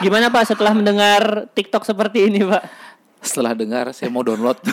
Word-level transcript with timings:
Gimana 0.00 0.32
Pak 0.32 0.48
setelah 0.48 0.72
mendengar 0.72 1.46
TikTok 1.52 1.84
seperti 1.84 2.30
ini 2.30 2.40
Pak? 2.42 2.62
Setelah 3.22 3.52
dengar 3.52 3.92
saya 3.92 4.08
mau 4.08 4.24
download. 4.24 4.58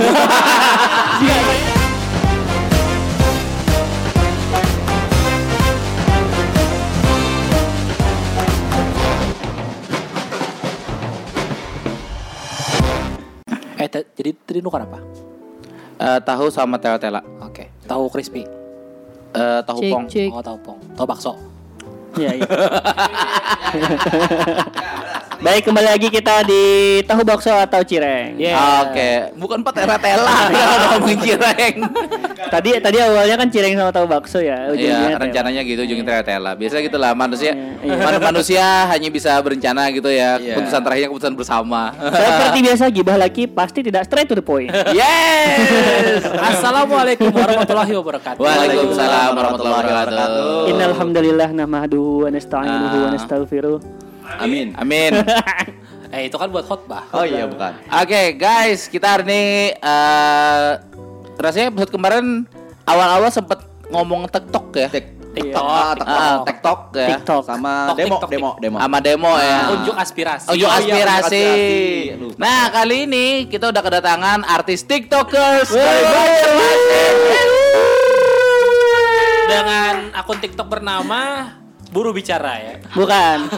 Eh, 13.80 13.88
te- 13.88 14.12
jadi 14.12 14.36
tadi 14.36 14.60
nukar 14.60 14.84
apa? 14.84 15.00
Eh, 16.00 16.20
tahu 16.24 16.52
sama 16.52 16.76
tela-tela. 16.76 17.24
Oke, 17.40 17.72
tahu 17.88 18.12
crispy. 18.12 18.44
Eh, 19.30 19.62
tahu 19.64 19.80
Cik, 19.80 19.92
pong. 19.92 20.06
cik. 20.12 20.30
Oh, 20.32 20.44
tahu 20.44 20.58
pong. 20.60 20.80
Tahu 20.96 21.06
bakso. 21.08 21.32
Iya, 22.18 22.32
iya. 22.40 22.50
Baik, 25.40 25.64
kembali 25.66 25.88
lagi 25.88 26.12
kita 26.12 26.44
di 26.44 26.64
tahu 27.02 27.24
bakso 27.24 27.48
atau 27.50 27.80
cireng. 27.80 28.36
Yeah. 28.36 28.60
Oke, 28.84 29.32
bukan 29.40 29.64
pak 29.64 29.72
tela-tela. 29.74 30.52
Kalau 30.52 30.76
ngomongin 30.94 31.20
cireng. 31.22 31.76
Tadi 32.52 32.70
tadi 32.76 32.98
awalnya 33.00 33.36
kan 33.36 33.48
cireng 33.48 33.72
sama 33.74 33.88
tahu 33.90 34.04
bakso 34.06 34.44
ya. 34.44 34.68
Iya, 34.70 35.16
tela. 35.16 35.24
rencananya 35.24 35.64
gitu 35.64 35.80
ujungnya 35.82 36.04
tela-tela. 36.06 36.52
Biasa 36.54 36.84
gitu 36.84 37.00
lah 37.00 37.16
manusia. 37.16 37.56
Iya. 37.56 37.96
man- 37.96 38.20
manusia 38.22 38.66
hanya 38.92 39.08
bisa 39.08 39.32
berencana 39.40 39.88
gitu 39.90 40.12
ya. 40.12 40.36
Iya. 40.36 40.60
Keputusan 40.60 40.82
terakhirnya 40.84 41.10
keputusan 41.10 41.34
bersama. 41.34 41.82
Seperti 41.96 42.60
biasa 42.68 42.84
gibah 42.92 43.16
lagi 43.16 43.44
pasti 43.48 43.80
tidak 43.80 44.04
straight 44.04 44.28
to 44.28 44.36
the 44.36 44.44
point. 44.44 44.68
yes. 44.92 46.20
Assalamualaikum 46.52 47.32
warahmatullahi 47.32 47.96
wabarakatuh. 47.96 48.44
Waalaikumsalam 48.44 49.32
warahmatullahi 49.32 49.88
wabarakatuh. 49.88 50.68
Innal 50.68 50.94
hamdalillah 50.94 51.50
nahmaduhu 51.56 52.28
wa 52.28 52.30
nasta'inuhu 52.30 52.96
wa 52.98 53.08
Ah. 53.08 53.12
nastaghfiruh. 53.16 53.80
Amin. 54.38 54.68
Amin. 54.76 55.12
Eh, 56.10 56.26
itu 56.26 56.42
kan 56.42 56.50
buat 56.50 56.66
khotbah. 56.66 57.06
Oh 57.14 57.22
iya 57.22 57.46
bukan. 57.46 57.70
Oke 57.86 58.34
guys, 58.34 58.90
kita 58.90 59.14
hari 59.14 59.30
ini 59.30 59.42
eh 59.72 60.70
rasanya 61.38 61.70
episode 61.70 61.94
kemarin 61.94 62.50
awal-awal 62.82 63.30
sempet 63.30 63.62
ngomong 63.88 64.26
TikTok 64.26 64.74
ya. 64.74 64.90
Tik- 64.90 65.22
TikTok. 65.30 65.62
Ah, 65.62 65.94
Ah, 66.02 66.36
TikTok 66.42 66.98
ya. 66.98 67.08
TikTok. 67.14 67.46
sama 67.46 67.94
demo, 67.94 68.18
demo, 68.26 68.50
demo. 68.58 68.78
Sama 68.82 68.98
demo 68.98 69.32
ya. 69.38 69.70
Unjuk 69.70 69.94
aspirasi. 69.94 70.50
Unjuk 70.50 70.66
Oh, 70.66 70.82
iya, 70.82 70.94
aspirasi. 70.98 71.46
Nah 72.36 72.74
kali 72.74 73.06
ini 73.06 73.26
kita 73.46 73.70
udah 73.70 73.84
kedatangan 73.86 74.42
artis 74.42 74.82
TikTokers 74.82 75.70
dari. 75.70 76.06
Dengan 79.46 80.10
akun 80.14 80.38
TikTok 80.38 80.68
bernama 80.68 81.54
Buru 81.90 82.14
Bicara 82.14 82.54
ya. 82.62 82.74
Bukan. 82.94 83.50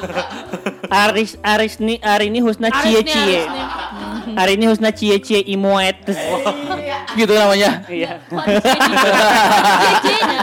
Aris 0.88 1.36
Aris 1.44 1.80
ni 1.84 2.00
Ari 2.00 2.32
ini 2.32 2.40
Husna 2.40 2.72
Aris 2.72 2.84
Cie 2.84 3.00
nih, 3.04 3.12
Cie. 3.12 3.42
Hari 4.36 4.52
ini 4.56 4.66
Husna 4.72 4.92
Cie 4.96 5.20
Cie 5.20 5.44
Imoet. 5.52 6.00
Gitu 7.12 7.32
namanya. 7.36 7.84
Iya. 7.92 8.24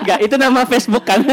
Enggak, 0.05 0.19
itu 0.28 0.34
nama 0.36 0.69
Facebook 0.69 1.05
kan. 1.09 1.25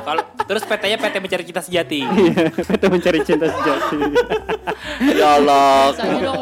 Kalau 0.00 0.24
terus 0.48 0.64
PT-nya 0.64 0.96
PT 0.96 1.14
Mencari 1.20 1.44
Cinta 1.44 1.60
Sejati. 1.60 2.00
Iya, 2.00 2.48
Itu 2.56 2.86
mencari 2.88 3.20
cinta 3.20 3.46
sejati. 3.52 3.98
Ya 5.20 5.36
Allah. 5.36 5.92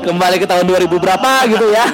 Kembali 0.07 0.37
ke 0.39 0.47
tahun 0.47 0.65
2000 0.71 0.87
berapa 1.03 1.31
gitu 1.51 1.67
ya. 1.75 1.87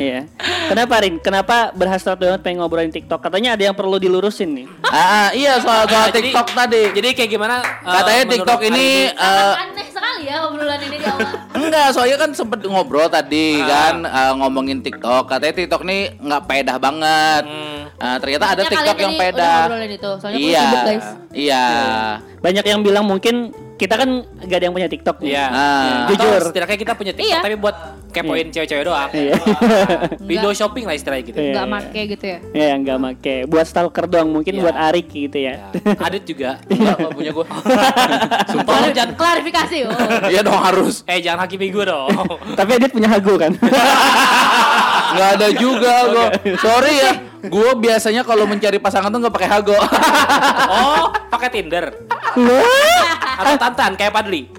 Iya. 0.00 0.24
Kenapa 0.66 0.94
Rin? 0.98 1.20
Kenapa 1.20 1.56
berhasrat 1.70 2.16
banget 2.16 2.40
pengen 2.40 2.58
ngobrolin 2.58 2.88
TikTok? 2.88 3.20
Katanya 3.20 3.52
ada 3.52 3.62
yang 3.62 3.76
perlu 3.76 3.96
dilurusin 3.96 4.48
nih. 4.50 4.66
Ah, 4.90 5.30
iya 5.30 5.54
soal 5.56 5.86
soal 5.86 5.86
Nah, 5.86 6.10
jadi- 6.10 6.32
TikTok 6.32 6.48
tadi. 6.50 6.82
Jadi 6.90 7.08
kayak 7.12 7.30
gimana? 7.30 7.62
eh, 7.62 7.94
Katanya 7.94 8.24
TikTok 8.26 8.60
ini 8.64 8.86
eh, 9.06 9.14
Sangat 9.14 9.60
aneh 9.62 9.86
sekali 9.86 10.22
ya 10.24 10.36
obrolan 10.42 10.80
ini 10.80 10.96
di 10.96 11.06
awal. 11.06 11.30
Enggak, 11.60 11.86
soalnya 11.92 12.16
kan 12.18 12.30
sempet 12.32 12.58
ngobrol 12.64 13.06
tadi 13.06 13.60
Ah. 13.60 13.68
kan 13.68 13.94
eh, 14.02 14.32
ngomongin 14.34 14.80
TikTok. 14.80 15.28
Katanya 15.28 15.54
TikTok 15.54 15.84
nih 15.84 16.00
nggak 16.16 16.42
pedah 16.44 16.76
banget. 16.76 17.42
Hmm. 17.44 17.80
Eh, 17.94 18.16
ternyata 18.18 18.44
ada 18.48 18.56
Makanya 18.58 18.72
TikTok 18.72 18.96
yang 18.98 19.14
pedah. 19.14 19.36
udah 19.36 19.54
ngobrolin 19.62 19.92
itu. 19.92 20.10
Soalnya 20.16 20.34
aku 20.34 20.48
Iya, 20.48 20.62
sibuk, 20.64 20.82
guys. 20.82 21.06
iya. 21.30 21.64
Banyak 22.40 22.64
yang 22.66 22.80
bilang 22.80 23.04
mungkin 23.04 23.34
kita 23.80 23.96
kan 23.96 24.10
gak 24.44 24.58
ada 24.60 24.64
yang 24.68 24.76
punya 24.76 24.88
TikTok 24.92 25.16
nih. 25.24 25.32
Iya. 25.32 25.46
Ah. 25.48 26.04
Atau 26.04 26.28
Jujur. 26.28 26.40
setidaknya 26.52 26.76
kita 26.76 26.92
punya 26.92 27.12
TikTok 27.16 27.32
Iya. 27.32 27.40
tapi 27.40 27.56
buat 27.56 27.76
kepoin 28.12 28.46
cewek-cewek 28.52 28.84
doang. 28.84 29.08
Iya. 29.16 29.34
Window 30.28 30.52
shopping 30.52 30.84
lah 30.84 30.92
istilahnya 30.92 31.24
gitu. 31.24 31.38
Iya. 31.40 31.52
Enggak 31.56 31.66
make 31.66 32.00
gitu 32.12 32.24
ya. 32.28 32.38
Ya 32.52 32.72
nggak 32.76 32.98
make. 33.00 33.34
Buat 33.48 33.64
stalker 33.64 34.04
doang 34.04 34.28
mungkin 34.28 34.52
Iya. 34.52 34.62
buat 34.68 34.76
Arik 34.76 35.08
gitu 35.08 35.38
ya. 35.40 35.72
Ya. 35.72 35.96
Adit 35.96 36.28
juga. 36.28 36.60
Enggak, 36.68 36.96
nggak 37.00 37.12
punya 37.16 37.30
gua. 37.32 37.46
Sumpah 38.52 38.76
lu 38.84 38.88
jangan 38.92 39.12
Klarifikasi. 39.16 39.76
Oh. 39.88 39.96
Iya 40.32 40.40
dong 40.44 40.60
harus. 40.60 41.00
Eh 41.08 41.24
jangan 41.24 41.48
hakimi 41.48 41.72
gue 41.72 41.84
dong. 41.88 42.12
Tapi 42.52 42.70
Adit 42.76 42.92
punya 42.92 43.08
Hago 43.08 43.40
kan. 43.40 43.56
Nggak 45.10 45.30
ada 45.40 45.48
juga 45.56 45.92
gua. 46.12 46.26
Sorry 46.60 46.92
ya. 47.00 47.12
Gua 47.48 47.72
biasanya 47.72 48.20
kalau 48.20 48.44
mencari 48.44 48.76
pasangan 48.76 49.08
tuh 49.08 49.18
nggak 49.22 49.34
pakai 49.34 49.48
hago. 49.48 49.78
oh, 50.76 51.08
pakai 51.32 51.48
Tinder. 51.48 51.88
Atau 53.40 53.56
Tantan 53.56 53.96
kayak 53.96 54.12
Padli. 54.12 54.50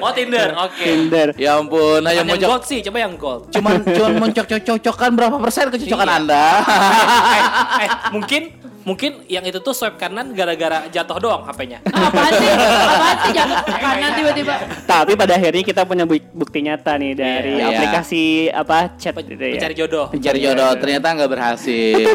Oh, 0.00 0.12
Tinder. 0.16 0.48
Oke. 0.56 0.84
Tinder. 0.84 1.28
ya 1.36 1.60
ampun, 1.60 2.00
Yang 2.00 2.26
mau 2.26 2.36
gold 2.40 2.64
sih, 2.64 2.80
coba 2.80 2.98
yang 3.04 3.14
gold. 3.20 3.52
cuman 3.52 3.84
cuman 3.84 4.12
mencocok-cocokkan 4.28 5.10
berapa 5.12 5.36
persen 5.36 5.68
kecocokan 5.68 6.08
Iya. 6.08 6.16
Anda? 6.24 6.44
eh, 7.36 7.44
eh, 7.84 7.90
mungkin 8.12 8.42
mungkin 8.90 9.22
yang 9.26 9.44
itu 9.44 9.56
tuh 9.56 9.70
swipe 9.70 9.94
kanan 9.96 10.34
gara-gara 10.34 10.82
jatuh 10.88 11.16
doang 11.16 11.42
HP-nya. 11.44 11.78
Apaan 12.10 12.32
sih? 12.34 12.48
Apaan 12.50 13.16
sih 13.20 13.30
jatuh 13.32 13.56
kanan 13.70 14.10
tiba-tiba? 14.12 14.54
Tapi 14.82 15.12
pada 15.14 15.32
akhirnya 15.32 15.62
kita 15.62 15.82
punya 15.84 16.02
bu- 16.02 16.26
bukti 16.32 16.58
nyata 16.60 16.98
nih 16.98 17.14
dari 17.14 17.54
Iya. 17.54 17.70
aplikasi 17.70 18.22
apa 18.50 18.96
chat 18.96 19.14
Pe- 19.14 19.22
gitu 19.24 19.38
ya. 19.38 19.54
Mencari 19.54 19.74
jodoh. 19.76 20.06
Mencari 20.10 20.38
jodoh 20.40 20.70
ternyata 20.74 21.06
nggak 21.08 21.30
berhasil. 21.30 21.94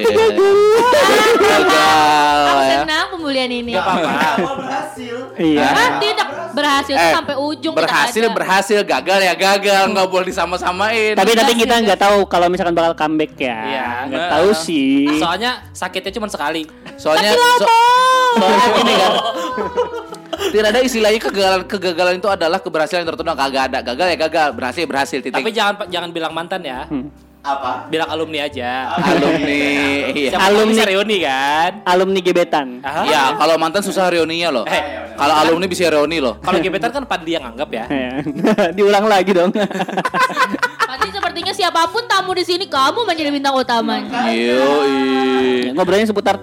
Gagal 1.35 2.39
Aku 2.45 2.59
ya. 2.59 2.77
senang 2.77 3.05
pembulian 3.09 3.49
ini. 3.49 3.71
Gak 3.71 3.83
apa-apa. 3.85 4.11
Iya. 5.35 5.63
Ah, 5.65 5.89
tidak 5.97 6.27
berhasil 6.51 6.95
Eh, 6.95 7.11
sampai 7.11 7.35
ujung 7.35 7.75
berhasil 7.75 8.23
berhasil 8.31 8.79
gagal 8.81 9.19
ya 9.21 9.33
gagal 9.35 9.91
nggak 9.91 10.07
boleh 10.07 10.25
disama-samain 10.25 11.11
Tapi 11.13 11.35
Enggak 11.35 11.51
kita 11.53 11.75
nggak 11.83 11.99
tahu 11.99 12.23
kalau 12.25 12.47
misalkan 12.47 12.71
bakal 12.71 12.95
comeback 12.95 13.35
ya. 13.35 13.57
Iya. 13.61 13.87
Nggak 14.07 14.25
tahu 14.31 14.49
sih. 14.55 15.19
Soalnya 15.19 15.63
sakitnya 15.71 16.11
cuma 16.11 16.27
sekali. 16.27 16.64
Soalnya 16.95 17.31
so- 17.31 17.67
soalnya 18.35 18.69
gini 18.75 18.93
kan 18.95 19.11
tidak 20.45 20.69
ada 20.69 20.79
istilahnya 20.81 21.19
kegagalan 21.19 21.61
kegagalan 21.65 22.13
itu 22.15 22.27
adalah 22.27 22.59
keberhasilan 22.59 23.01
yang 23.01 23.09
tertunda 23.09 23.33
kagak 23.33 23.63
ada 23.67 23.79
gagal 23.81 24.07
ya 24.07 24.17
gagal 24.19 24.47
berhasil 24.51 24.83
berhasil 24.83 25.19
titik 25.19 25.33
Tapi 25.33 25.51
jangan 25.51 25.87
jangan 25.87 26.09
bilang 26.09 26.31
mantan 26.31 26.61
ya. 26.61 26.85
Hmm. 26.85 27.07
apa 27.41 27.85
Bilang 27.87 28.09
alumni 28.09 28.41
aja. 28.41 28.89
alumni 28.97 29.61
iya 30.11 30.29
Siapa 30.33 30.49
Alumni. 30.49 30.81
reuni 30.83 31.17
kan? 31.21 31.71
Alumni 31.85 32.19
gebetan. 32.19 32.67
Ah. 32.81 33.05
ya 33.05 33.23
kalau 33.35 33.53
mantan 33.55 33.79
susah 33.79 34.09
reuninya 34.09 34.49
loh 34.51 34.65
Eh. 34.65 34.81
kalau 35.13 35.33
alumni 35.35 35.65
bisa 35.65 35.85
reuni 35.87 36.17
loh 36.17 36.41
Kalau 36.41 36.57
gebetan 36.57 36.89
kan 36.89 37.05
Padli 37.05 37.31
yang 37.33 37.45
anggap 37.45 37.69
ya. 37.69 37.85
Ya. 37.87 38.11
Diulang 38.77 39.05
lagi 39.05 39.31
dong. 39.31 39.53
Tadi 41.05 41.21
sepertinya 41.21 41.53
siapa 41.53 41.85
pun 41.93 42.01
tamu 42.09 42.33
di 42.33 42.41
sini 42.41 42.65
kamu 42.65 43.05
menjadi 43.05 43.29
bintang 43.29 43.53
utamanya. 43.53 44.25
Yoi. 44.33 45.69
Ngobrolin 45.69 46.09
seputar 46.09 46.41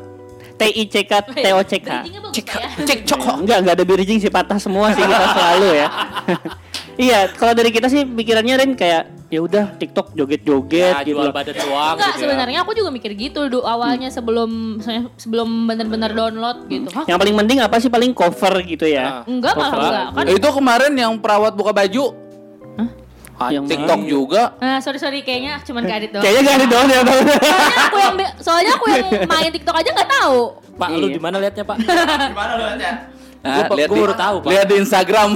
TICK, 0.55 1.11
TOCK. 1.35 1.83
Bridgingnya 1.83 2.21
bagus 2.23 2.37
Cek 2.39 2.47
ya. 2.47 2.69
cek 2.87 3.01
cok. 3.03 3.43
Enggak, 3.43 3.59
enggak 3.67 3.75
ada 3.75 3.83
bridging 3.83 4.23
sih 4.23 4.31
patah 4.31 4.63
semua 4.63 4.95
sih 4.95 5.03
kita 5.03 5.27
selalu 5.35 5.69
ya. 5.75 5.89
iya, 7.11 7.19
kalau 7.35 7.59
dari 7.59 7.75
kita 7.75 7.91
sih 7.91 8.07
pikirannya 8.07 8.55
Rin 8.55 8.73
kayak 8.79 9.27
ya 9.27 9.43
udah 9.43 9.75
TikTok 9.83 10.15
joget-joget 10.15 10.93
Ya, 10.93 11.03
gitu 11.03 11.19
jual 11.19 11.35
badan 11.35 11.57
doang 11.59 11.97
Enggak, 11.99 12.15
gitu 12.15 12.15
ya. 12.15 12.23
sebenarnya 12.23 12.59
aku 12.63 12.73
juga 12.79 12.91
mikir 12.95 13.11
gitu 13.19 13.49
dulu 13.51 13.65
awalnya 13.67 14.13
sebelum 14.13 14.79
misalnya 14.79 15.11
sebelum 15.19 15.49
benar-benar 15.67 16.15
download 16.15 16.71
gitu. 16.71 16.87
Hah? 16.95 17.11
Yang 17.11 17.19
paling 17.19 17.35
penting 17.43 17.59
apa 17.59 17.77
sih 17.83 17.91
paling 17.91 18.15
cover 18.15 18.55
gitu 18.63 18.87
ya. 18.87 19.27
Ah. 19.27 19.27
Enggak 19.27 19.59
malah 19.59 19.75
enggak 19.75 20.07
kan. 20.15 20.25
itu 20.31 20.49
kemarin 20.55 20.93
yang 20.95 21.13
perawat 21.19 21.59
buka 21.59 21.75
baju 21.75 22.15
Ah, 23.43 23.51
Yang 23.51 23.65
TikTok 23.69 24.01
juga 24.05 24.43
Nah, 24.57 24.79
sorry 24.79 24.97
sorry 24.97 25.21
kayaknya 25.21 25.59
cuman 25.61 25.83
ke 25.83 25.93
Adit 25.93 26.11
doang. 26.11 26.23
Kayaknya 26.23 26.41
gak 26.43 26.55
ada 26.55 26.67
doang 26.67 26.87
ya. 26.87 27.01
Soalnya 27.03 27.27
aku 27.83 27.99
yang 27.99 28.15
soalnya 28.39 28.73
aku 28.73 28.87
yang 28.89 29.07
main 29.27 29.51
TikTok 29.51 29.75
aja 29.75 29.91
nggak 29.91 30.11
tahu. 30.13 30.41
Pak, 30.73 30.89
lu 30.91 31.07
Iya. 31.07 31.15
di 31.15 31.21
mana 31.21 31.37
liatnya, 31.39 31.65
Pak? 31.65 31.77
Nah, 33.43 33.67
Gua- 33.67 33.75
lihat 33.75 33.91
gua 33.91 33.97
di- 33.97 34.05
baru 34.05 34.15
tahu, 34.17 34.37
Pak. 34.39 34.49
Lihat 34.49 34.67
di 34.69 34.77
Instagram. 34.79 35.29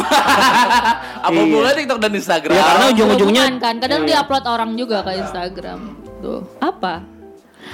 Apa 1.27 1.29
Iya. 1.29 1.41
hubungannya 1.43 1.75
TikTok 1.77 1.99
dan 1.99 2.13
Instagram? 2.15 2.55
Ya, 2.55 2.63
karena 2.65 2.85
ujung-ujungnya 2.89 3.45
kan 3.59 3.77
kadang 3.77 4.01
Iya. 4.01 4.09
diupload 4.15 4.45
orang 4.47 4.71
juga 4.75 5.03
ke 5.03 5.13
Instagram. 5.19 5.79
Tuh. 6.17 6.41
Apa? 6.59 6.95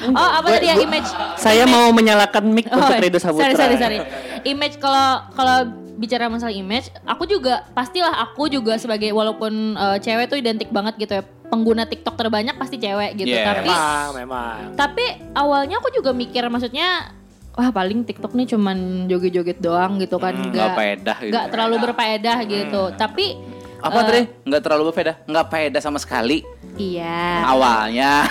Oh, 0.02 0.30
apa 0.32 0.46
tadi 0.50 0.66
ya 0.66 0.76
image? 0.78 1.04
Saya 1.36 1.62
image- 1.62 1.70
mau 1.70 1.92
menyalakan 1.92 2.48
mic 2.48 2.64
Oh, 2.66 2.80
untuk 2.80 2.96
Rido 2.96 3.20
Saputra. 3.20 3.44
Sorry, 3.44 3.54
sorry, 3.54 3.76
sorry. 3.76 3.98
Image 4.42 4.80
kalau 4.80 5.06
kalau 5.30 5.68
bicara 6.02 6.26
masalah 6.26 6.50
image, 6.50 6.90
aku 7.04 7.22
juga 7.24 7.62
pastilah 7.70 8.18
aku 8.20 8.50
juga 8.50 8.74
sebagai 8.74 9.08
walaupun 9.10 9.52
eh, 9.72 9.98
cewek 9.98 10.26
tuh 10.26 10.36
identik 10.36 10.68
banget 10.68 10.98
gitu 10.98 11.14
ya. 11.14 11.24
Pengguna 11.46 11.84
TikTok 11.84 12.16
terbanyak 12.16 12.56
pasti 12.56 12.76
cewek 12.76 13.14
gitu. 13.14 13.30
Yeah. 13.30 13.44
Tapi 13.46 13.68
Memang, 13.68 14.08
memang. 14.16 14.56
tapi 14.74 15.04
awalnya 15.32 15.78
aku 15.78 15.92
juga 15.92 16.10
mikir 16.10 16.42
maksudnya 16.48 17.12
wah 17.52 17.68
paling 17.68 18.02
TikTok 18.02 18.32
nih 18.32 18.48
cuman 18.48 18.78
joget-joget 19.06 19.60
doang 19.60 20.00
gitu 20.00 20.16
kan, 20.16 20.32
Hmm, 20.32 20.48
nggak 20.48 20.70
faedah 20.72 21.16
gitu. 21.20 21.30
nggak 21.30 21.46
terlalu 21.52 21.76
berfaedah 21.78 22.38
gitu. 22.48 22.82
Tapi 22.96 23.36
Apa 23.82 23.98
eh, 23.98 24.04
tadi? 24.04 24.20
Nggak 24.44 24.60
terlalu 24.62 24.82
berbeda? 24.88 25.12
Nggak 25.24 25.46
faedah 25.48 25.80
sama 25.80 25.98
sekali. 25.98 26.46
Iya. 26.72 27.44
Awalnya. 27.44 28.24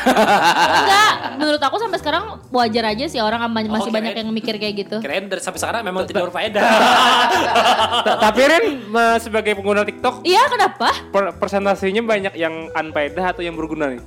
Enggak, 0.82 1.12
menurut 1.38 1.62
aku 1.62 1.76
sampai 1.78 2.00
sekarang 2.00 2.24
wajar 2.50 2.84
aja 2.88 3.06
sih 3.06 3.20
orang 3.20 3.44
masih 3.46 3.70
Oh, 3.70 3.94
banyak 3.94 4.12
kirain- 4.12 4.24
yang 4.24 4.30
mikir 4.32 4.56
kayak 4.56 4.76
gitu. 4.80 4.98
Kirain 4.98 5.28
dari 5.28 5.38
sampai 5.38 5.60
sekarang 5.60 5.82
memang 5.84 6.04
tidak 6.06 6.26
berfaedah. 6.26 6.64
Ta- 8.02 8.18
Tapi 8.24 8.42
ma- 8.88 9.20
sebagai 9.20 9.54
pengguna 9.54 9.84
TikTok 9.84 10.24
Iya, 10.24 10.42
kenapa? 10.48 10.90
per- 11.12 11.36
persentasenya 11.36 12.02
banyak 12.02 12.34
yang 12.34 12.72
unfaedah 12.72 13.26
atau 13.30 13.42
yang 13.42 13.54
berguna 13.54 13.92
nih? 13.92 14.02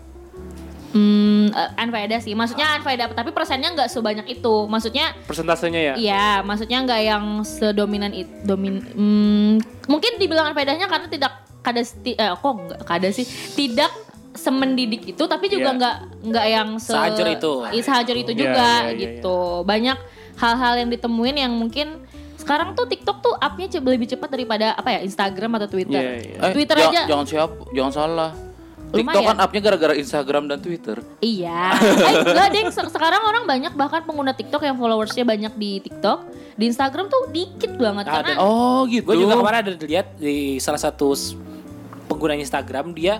Hmm, 0.94 1.50
eh, 1.50 1.82
unfaedah 1.82 2.22
sih. 2.22 2.38
Maksudnya 2.38 2.78
unfaedah, 2.78 3.10
tapi 3.10 3.34
persennya 3.34 3.74
nggak 3.74 3.90
sebanyak 3.90 4.26
itu. 4.30 4.54
Maksudnya 4.64 5.10
Persentasenya 5.26 5.80
ya? 5.82 5.94
Iya, 5.98 6.28
maksudnya 6.40 6.78
nggak 6.86 7.00
yang 7.02 7.24
sedominan 7.42 8.14
itu. 8.14 8.30
Domin, 8.46 8.78
hmm, 8.78 9.52
mungkin 9.90 10.22
dibilang 10.22 10.54
faedahnya 10.54 10.86
karena 10.86 11.10
tidak 11.10 11.32
kada 11.60 11.82
sti- 11.82 12.14
eh, 12.14 12.30
kok 12.30 12.52
nggak 12.54 12.80
kada 12.86 13.10
sih, 13.10 13.26
tidak 13.52 13.90
semendidik 14.34 15.02
itu, 15.08 15.22
tapi 15.26 15.50
juga 15.50 15.74
Iya. 15.74 15.78
nggak 15.78 15.96
nggak 16.30 16.46
yang 16.46 16.68
se, 16.78 16.94
Sehancur 16.94 17.26
itu. 17.26 17.52
Ih, 17.70 17.82
sehancur 17.82 18.16
itu 18.16 18.30
Iya, 18.30 18.38
juga 18.38 18.66
iya, 18.66 18.90
iya, 18.90 18.98
gitu. 18.98 19.38
Banyak 19.62 19.98
hal-hal 20.38 20.74
yang 20.78 20.90
ditemuin 20.90 21.36
yang 21.38 21.52
mungkin 21.54 22.02
sekarang 22.34 22.74
tuh 22.74 22.84
TikTok 22.84 23.22
tuh 23.22 23.34
upnya 23.34 23.66
lebih 23.80 24.10
cepat 24.10 24.28
daripada 24.28 24.74
apa 24.74 24.90
ya 24.90 25.00
Instagram 25.02 25.58
atau 25.58 25.68
Twitter. 25.70 26.02
Iya, 26.02 26.12
iya. 26.20 26.38
Eh, 26.38 26.52
Twitter 26.52 26.76
aja. 26.76 27.00
Jangan 27.06 27.26
siapa, 27.26 27.62
jangan 27.72 27.92
salah. 27.94 28.30
TikTok 28.94 29.10
Lumayan. 29.16 29.30
kan 29.30 29.38
upnya 29.40 29.60
gara-gara 29.60 29.94
Instagram 29.94 30.44
dan 30.46 30.58
Twitter. 30.58 30.96
Iya. 31.18 31.62
Eh, 32.04 32.14
enggak 32.22 32.48
deh, 32.48 32.62
se- 32.68 32.88
sekarang 32.88 33.20
orang 33.20 33.44
banyak 33.44 33.72
bahkan 33.72 34.02
pengguna 34.02 34.30
TikTok 34.30 34.62
yang 34.62 34.74
followersnya 34.74 35.22
banyak 35.22 35.52
di 35.52 35.78
TikTok. 35.80 36.18
Di 36.54 36.64
Instagram 36.64 37.06
tuh 37.06 37.28
dikit 37.28 37.74
banget 37.74 38.06
Ada. 38.06 38.14
karena 38.14 38.34
Oh 38.38 38.86
gitu. 38.86 39.04
Gue 39.04 39.18
juga 39.18 39.34
kemarin 39.34 39.58
ada 39.60 39.72
lihat 39.74 40.14
di 40.14 40.56
salah 40.56 40.78
satu 40.78 41.10
pengguna 42.04 42.34
Instagram 42.34 42.92
dia 42.92 43.18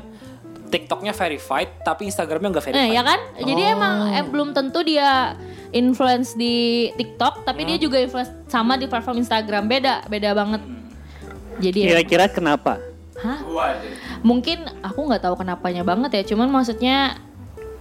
TikToknya 0.65 1.11
verified 1.11 1.82
tapi 1.82 2.06
Instagramnya 2.06 2.50
nggak 2.50 2.65
verified. 2.65 2.82
Eh, 2.85 2.94
ya 2.94 3.03
kan? 3.03 3.20
Jadi 3.37 3.62
Oh. 3.65 3.75
emang 3.75 3.94
eh, 4.11 4.25
belum 4.25 4.49
tentu 4.50 4.81
dia 4.81 5.35
influence 5.70 6.32
di 6.32 6.55
TikTok, 6.93 7.43
tapi 7.43 7.62
dia 7.65 7.75
juga 7.77 7.99
influence 7.99 8.31
sama 8.47 8.75
di 8.75 8.87
platform 8.87 9.19
Instagram. 9.19 9.67
Beda, 9.67 10.03
beda 10.05 10.31
banget. 10.32 10.62
Jadi 11.56 11.79
ya- 11.81 11.88
Kira-kira 11.93 12.27
kenapa? 12.29 12.79
Hah? 13.25 13.41
Mungkin 14.21 14.69
aku 14.85 15.00
nggak 15.09 15.25
tahu 15.25 15.41
kenapanya 15.41 15.81
banget 15.81 16.21
ya, 16.21 16.23
cuman 16.37 16.53
maksudnya 16.53 17.17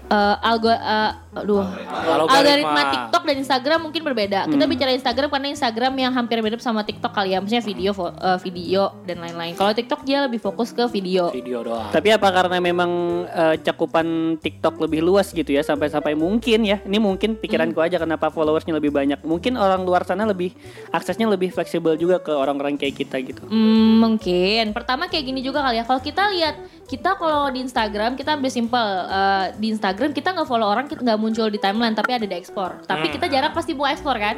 eh, 0.08 0.36
algo 0.40 0.72
eh, 0.72 1.12
aduh, 1.34 1.66
Algoritma. 1.66 2.38
algoritma 2.38 2.82
TikTok 2.94 3.24
dan 3.26 3.36
Instagram 3.42 3.80
mungkin 3.90 4.02
berbeda. 4.06 4.40
Hmm. 4.46 4.52
Kita 4.54 4.66
bicara 4.70 4.92
Instagram 4.94 5.30
karena 5.34 5.48
Instagram 5.54 5.94
yang 5.98 6.14
hampir 6.14 6.38
mirip 6.40 6.62
sama 6.62 6.86
TikTok 6.86 7.12
kali 7.14 7.34
ya, 7.34 7.42
maksudnya 7.42 7.66
video, 7.66 7.92
eh, 7.98 8.40
video 8.42 8.82
dan 9.04 9.18
lain-lain. 9.22 9.54
Kalau 9.58 9.74
TikTok 9.74 10.02
dia 10.06 10.26
lebih 10.26 10.38
fokus 10.38 10.70
ke 10.70 10.86
video. 10.94 11.34
Video 11.34 11.66
doang. 11.66 11.90
Tapi 11.90 12.14
apa 12.14 12.28
karena 12.30 12.58
memang 12.62 12.92
eh, 13.28 13.56
cakupan 13.62 14.38
TikTok 14.38 14.78
lebih 14.78 15.02
luas 15.02 15.34
gitu 15.34 15.50
ya 15.50 15.66
sampai-sampai 15.66 16.14
mungkin 16.14 16.64
ya. 16.64 16.78
Ini 16.86 16.98
mungkin 17.02 17.36
pikiranku 17.40 17.82
aja 17.82 17.98
kenapa 17.98 18.30
followersnya 18.30 18.78
lebih 18.78 18.94
banyak. 18.94 19.26
Mungkin 19.26 19.58
orang 19.58 19.82
luar 19.84 20.06
sana 20.06 20.28
lebih 20.30 20.54
aksesnya 20.94 21.26
lebih 21.26 21.50
fleksibel 21.50 21.98
juga 21.98 22.22
ke 22.22 22.32
orang-orang 22.32 22.78
kayak 22.78 22.96
kita 23.02 23.18
gitu. 23.24 23.44
Hmm, 23.50 24.04
mungkin. 24.04 24.76
Pertama 24.76 25.10
kayak 25.10 25.26
gini 25.26 25.40
juga 25.42 25.66
kali 25.66 25.82
ya. 25.82 25.86
Kalau 25.88 26.02
kita 26.04 26.30
lihat, 26.34 26.56
kita 26.86 27.16
kalau 27.16 27.50
di 27.50 27.64
Instagram 27.64 28.20
kita 28.20 28.36
ambil 28.36 28.52
simpel. 28.52 28.88
Eh, 29.08 29.46
di 29.58 29.68
Instagram 29.74 30.12
kita 30.12 30.36
nggak 30.36 30.48
follow 30.48 30.68
orang, 30.68 30.86
kita 30.86 31.02
nggak 31.02 31.22
muncul 31.24 31.48
di 31.48 31.56
timeline, 31.56 31.96
tapi 31.96 32.12
ada 32.20 32.28
di 32.28 32.36
ekspor. 32.36 32.84
Tapi 32.84 33.08
kita 33.16 33.32
jarang 33.32 33.56
pasti 33.56 33.72
buka 33.72 33.96
ekspor 33.96 34.20
kan? 34.20 34.36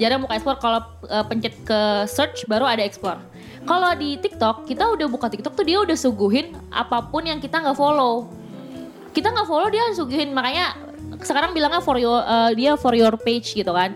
Jarang 0.00 0.24
buka 0.24 0.40
ekspor. 0.40 0.56
Kalau 0.56 0.80
eh, 1.04 1.24
pencet 1.28 1.54
ke 1.68 2.08
search 2.08 2.48
baru 2.48 2.64
ada 2.64 2.80
ekspor. 2.80 3.20
Kalau 3.68 3.90
di 3.96 4.16
TikTok 4.16 4.64
kita 4.64 4.88
udah 4.88 5.06
buka 5.08 5.28
TikTok 5.28 5.52
tuh 5.52 5.64
dia 5.68 5.84
udah 5.84 5.96
suguhin 5.96 6.56
apa 6.72 7.04
pun 7.12 7.28
yang 7.28 7.36
kita 7.44 7.60
nggak 7.60 7.76
follow. 7.76 8.32
Kita 9.12 9.28
nggak 9.28 9.44
follow 9.44 9.68
dia 9.68 9.84
suguhin 9.92 10.32
makanya 10.32 10.80
sekarang 11.20 11.52
bilangnya 11.52 11.84
for 11.84 12.00
your 12.00 12.24
eh, 12.24 12.50
dia 12.56 12.74
for 12.80 12.96
your 12.96 13.14
page 13.20 13.52
gitu 13.52 13.70
kan 13.70 13.92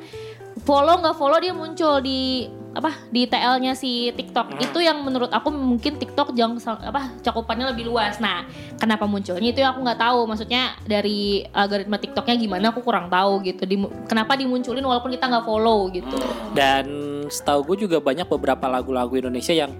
follow 0.69 1.01
nggak 1.01 1.17
follow 1.17 1.39
dia 1.41 1.57
muncul 1.57 2.05
di 2.05 2.45
apa 2.77 2.93
di 3.09 3.25
TL-nya 3.25 3.73
si 3.73 4.13
TikTok 4.13 4.61
itu 4.61 4.79
yang 4.79 5.01
menurut 5.01 5.33
aku 5.33 5.49
mungkin 5.49 5.97
TikTok 5.97 6.37
jangan 6.37 6.61
apa 6.85 7.17
cakupannya 7.25 7.73
lebih 7.73 7.89
luas. 7.89 8.21
Nah, 8.21 8.45
kenapa 8.77 9.09
munculnya 9.09 9.51
itu 9.51 9.65
yang 9.65 9.73
aku 9.73 9.81
nggak 9.83 9.99
tahu. 9.99 10.29
Maksudnya 10.29 10.77
dari 10.85 11.43
algoritma 11.49 11.97
TikToknya 11.97 12.37
gimana 12.37 12.71
aku 12.71 12.85
kurang 12.85 13.09
tahu 13.09 13.41
gitu. 13.43 13.65
Di, 13.65 13.77
kenapa 14.05 14.37
dimunculin 14.37 14.85
walaupun 14.85 15.11
kita 15.11 15.27
nggak 15.27 15.45
follow 15.49 15.89
gitu. 15.91 16.19
Dan 16.53 16.87
setahu 17.33 17.73
gue 17.73 17.89
juga 17.89 17.99
banyak 17.99 18.29
beberapa 18.29 18.69
lagu-lagu 18.69 19.17
Indonesia 19.17 19.57
yang 19.57 19.73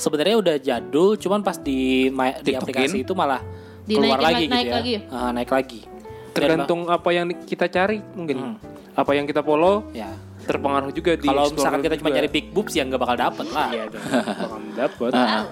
sebenarnya 0.00 0.36
udah 0.40 0.56
jadul, 0.56 1.20
cuman 1.20 1.44
pas 1.44 1.60
di 1.60 2.08
di 2.40 2.52
aplikasi 2.56 3.04
itu 3.04 3.12
malah 3.12 3.44
Dinaikin 3.84 4.00
keluar 4.00 4.20
lagi 4.20 4.34
lagi- 4.34 4.42
gitu 4.42 4.54
naik 4.56 4.66
ya. 4.66 4.74
lagi. 4.74 4.94
Ah, 5.12 5.30
naik 5.30 5.50
lagi. 5.52 5.80
Dan 5.84 6.32
Tergantung 6.32 6.80
apa 6.88 7.08
yang 7.10 7.26
kita 7.44 7.68
cari 7.68 8.00
mungkin. 8.16 8.36
Hmm. 8.38 8.79
Apa 8.94 9.10
yang 9.14 9.24
kita 9.24 9.40
follow 9.40 9.86
ya. 9.92 10.10
terpengaruh 10.44 10.90
juga 10.90 11.14
di 11.14 11.28
Kalau 11.28 11.46
misalkan 11.48 11.80
kita 11.80 11.94
cuma 11.96 12.10
juga. 12.10 12.16
nyari 12.18 12.28
big 12.28 12.46
boobs 12.50 12.72
ya 12.74 12.82
nggak 12.84 13.00
bakal 13.00 13.16
dapet 13.16 13.46
lah. 13.54 13.68
Iya 13.70 13.84
dong, 13.86 14.02
bakal 14.02 14.60
dapet. 14.74 15.10
Ah, 15.14 15.44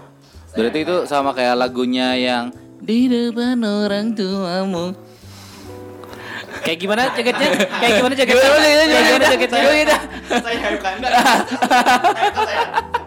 berarti 0.52 0.78
itu 0.82 0.96
sama 1.06 1.30
kayak 1.32 1.54
lagunya 1.54 2.08
yang 2.14 2.44
di 2.78 3.06
depan 3.06 3.58
orang 3.62 4.14
tuamu. 4.14 4.94
Kayak 6.58 6.78
gimana 6.82 7.02
jogetnya? 7.14 7.48
Kayak 7.78 7.92
gimana 8.02 8.14
jogetnya? 8.18 8.42
Kayak 8.42 9.04
gimana 9.06 9.24
jogetnya? 9.30 9.98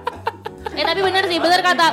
Eh 0.71 0.83
tapi 0.88 1.03
bener 1.03 1.23
sih, 1.27 1.39
bener 1.39 1.59
kata 1.59 1.88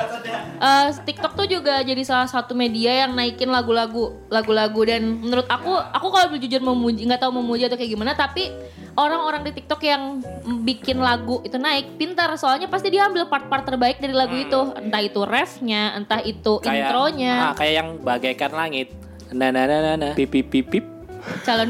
eh, 0.58 0.88
TikTok 1.02 1.32
tuh 1.34 1.46
juga 1.50 1.82
jadi 1.82 2.02
salah 2.06 2.30
satu 2.30 2.54
media 2.54 3.06
yang 3.06 3.14
naikin 3.14 3.50
lagu-lagu, 3.50 4.14
lagu-lagu 4.30 4.80
dan 4.86 5.02
menurut 5.22 5.46
aku, 5.50 5.74
aku 5.74 6.06
kalau 6.10 6.36
jujur 6.38 6.62
memuji, 6.62 7.06
nggak 7.06 7.22
tahu 7.22 7.32
memuji 7.42 7.66
atau 7.66 7.78
kayak 7.78 7.90
gimana, 7.90 8.14
tapi 8.14 8.50
orang-orang 8.98 9.46
di 9.46 9.52
TikTok 9.54 9.80
yang 9.82 10.22
bikin 10.66 10.98
lagu 10.98 11.42
itu 11.46 11.58
naik 11.58 11.98
pintar, 11.98 12.30
soalnya 12.38 12.66
pasti 12.66 12.90
dia 12.90 13.06
ambil 13.06 13.30
part-part 13.30 13.66
terbaik 13.66 14.02
dari 14.02 14.14
lagu 14.14 14.34
itu, 14.34 14.60
entah 14.74 15.02
itu 15.02 15.20
refnya, 15.22 15.94
entah 15.94 16.22
itu 16.22 16.58
Kayak 16.62 16.90
intronya, 16.90 17.34
ah, 17.34 17.52
kayak 17.54 17.74
yang 17.78 17.88
bagaikan 18.02 18.52
langit. 18.54 18.94
Nah 19.30 19.50
nah 19.54 19.64
nah 19.66 19.78
nah. 19.82 19.94
nah. 19.94 20.12
Pip 20.18 20.30
pip 20.30 20.50
pip 20.50 20.66
pip. 20.70 20.97
Calon. 21.42 21.68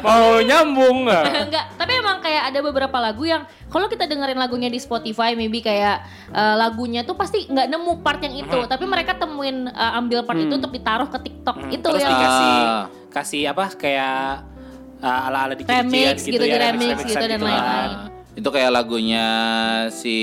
Mau 0.00 0.40
nyambung 0.40 1.06
nggak? 1.06 1.24
Enggak, 1.48 1.64
tapi 1.74 1.92
emang 1.96 2.18
kayak 2.20 2.42
ada 2.50 2.58
beberapa 2.60 2.96
lagu 2.98 3.24
yang 3.24 3.42
kalau 3.68 3.86
kita 3.86 4.04
dengerin 4.04 4.36
lagunya 4.36 4.66
di 4.66 4.78
Spotify, 4.78 5.34
maybe 5.34 5.60
kayak 5.60 6.02
eh, 6.30 6.54
lagunya 6.56 7.02
tuh 7.02 7.14
pasti 7.14 7.46
nggak 7.46 7.66
nemu 7.68 7.92
part 8.00 8.20
yang 8.20 8.34
itu, 8.36 8.58
tapi 8.66 8.84
mereka 8.84 9.14
temuin 9.14 9.66
eh, 9.66 9.92
ambil 9.98 10.22
part 10.22 10.38
itu 10.38 10.54
untuk 10.54 10.70
ditaruh 10.70 11.06
ke 11.06 11.18
TikTok. 11.20 11.56
Itu 11.70 11.86
Terus 11.86 12.02
yang 12.02 12.12
dikasih 12.12 12.48
Ah. 12.60 12.84
kasih 13.10 13.42
apa 13.50 13.74
kayak 13.74 14.46
uh, 15.02 15.26
ala-ala 15.26 15.58
di 15.58 15.66
Remix 15.66 16.22
gitu, 16.22 16.38
di 16.38 16.52
remix 16.52 16.94
remix-remixan 17.02 17.10
gitu 17.10 17.26
dan 17.26 17.40
lain-lain. 17.42 17.90
Ah, 17.90 18.06
itu 18.32 18.48
kayak 18.48 18.70
lagunya 18.70 19.26
si 19.90 20.16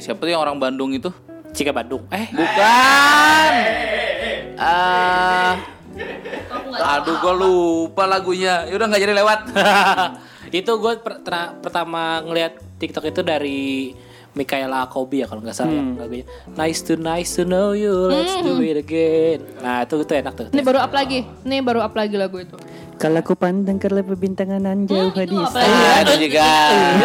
siapa 0.00 0.24
tuh 0.24 0.32
yang 0.32 0.40
orang 0.40 0.56
Bandung 0.56 0.96
itu? 0.96 1.12
Cika 1.52 1.68
Bandung. 1.68 2.08
Eh, 2.08 2.32
Bukan. 2.32 3.52
Ah, 4.56 5.60
aduh 6.78 7.16
gue 7.20 7.34
lupa 7.36 8.04
lagunya. 8.08 8.66
Yaudah 8.68 8.86
nggak 8.88 9.02
jadi 9.02 9.14
lewat. 9.16 9.40
itu 10.58 10.72
gue 10.76 10.92
pertama 11.62 12.20
ngelihat 12.24 12.60
TikTok 12.76 13.08
itu 13.08 13.20
dari 13.24 13.92
Michaela 14.32 14.88
Kobi 14.88 15.20
ya 15.20 15.26
kalau 15.28 15.44
nggak 15.44 15.56
salah 15.56 15.72
ya 15.72 15.82
lagunya. 16.00 16.24
Nice 16.56 16.80
to 16.84 16.96
nice 16.96 17.36
to 17.36 17.44
know 17.44 17.76
you, 17.76 17.92
let's 18.08 18.32
do 18.40 18.64
it 18.64 18.80
again. 18.80 19.44
Nah 19.60 19.84
itu 19.84 20.00
itu 20.00 20.12
enak 20.12 20.32
tuh. 20.32 20.46
Ini 20.48 20.62
baru 20.64 20.80
up 20.80 20.92
lagi, 20.92 21.28
ini 21.44 21.60
baru 21.60 21.84
up 21.84 21.92
lagi 21.92 22.16
lagu 22.16 22.40
itu. 22.40 22.56
Kalau 22.96 23.18
ku 23.26 23.34
pandang 23.34 23.82
ke 23.82 23.90
perbintangan 23.90 24.62
jauh 24.86 25.10
Hmm, 25.10 25.26
itu 25.26 25.34
hadis. 25.34 25.42
apa 25.42 25.58
lagi? 25.58 25.74
Ah, 25.74 25.98
itu 26.06 26.14
juga. 26.22 26.48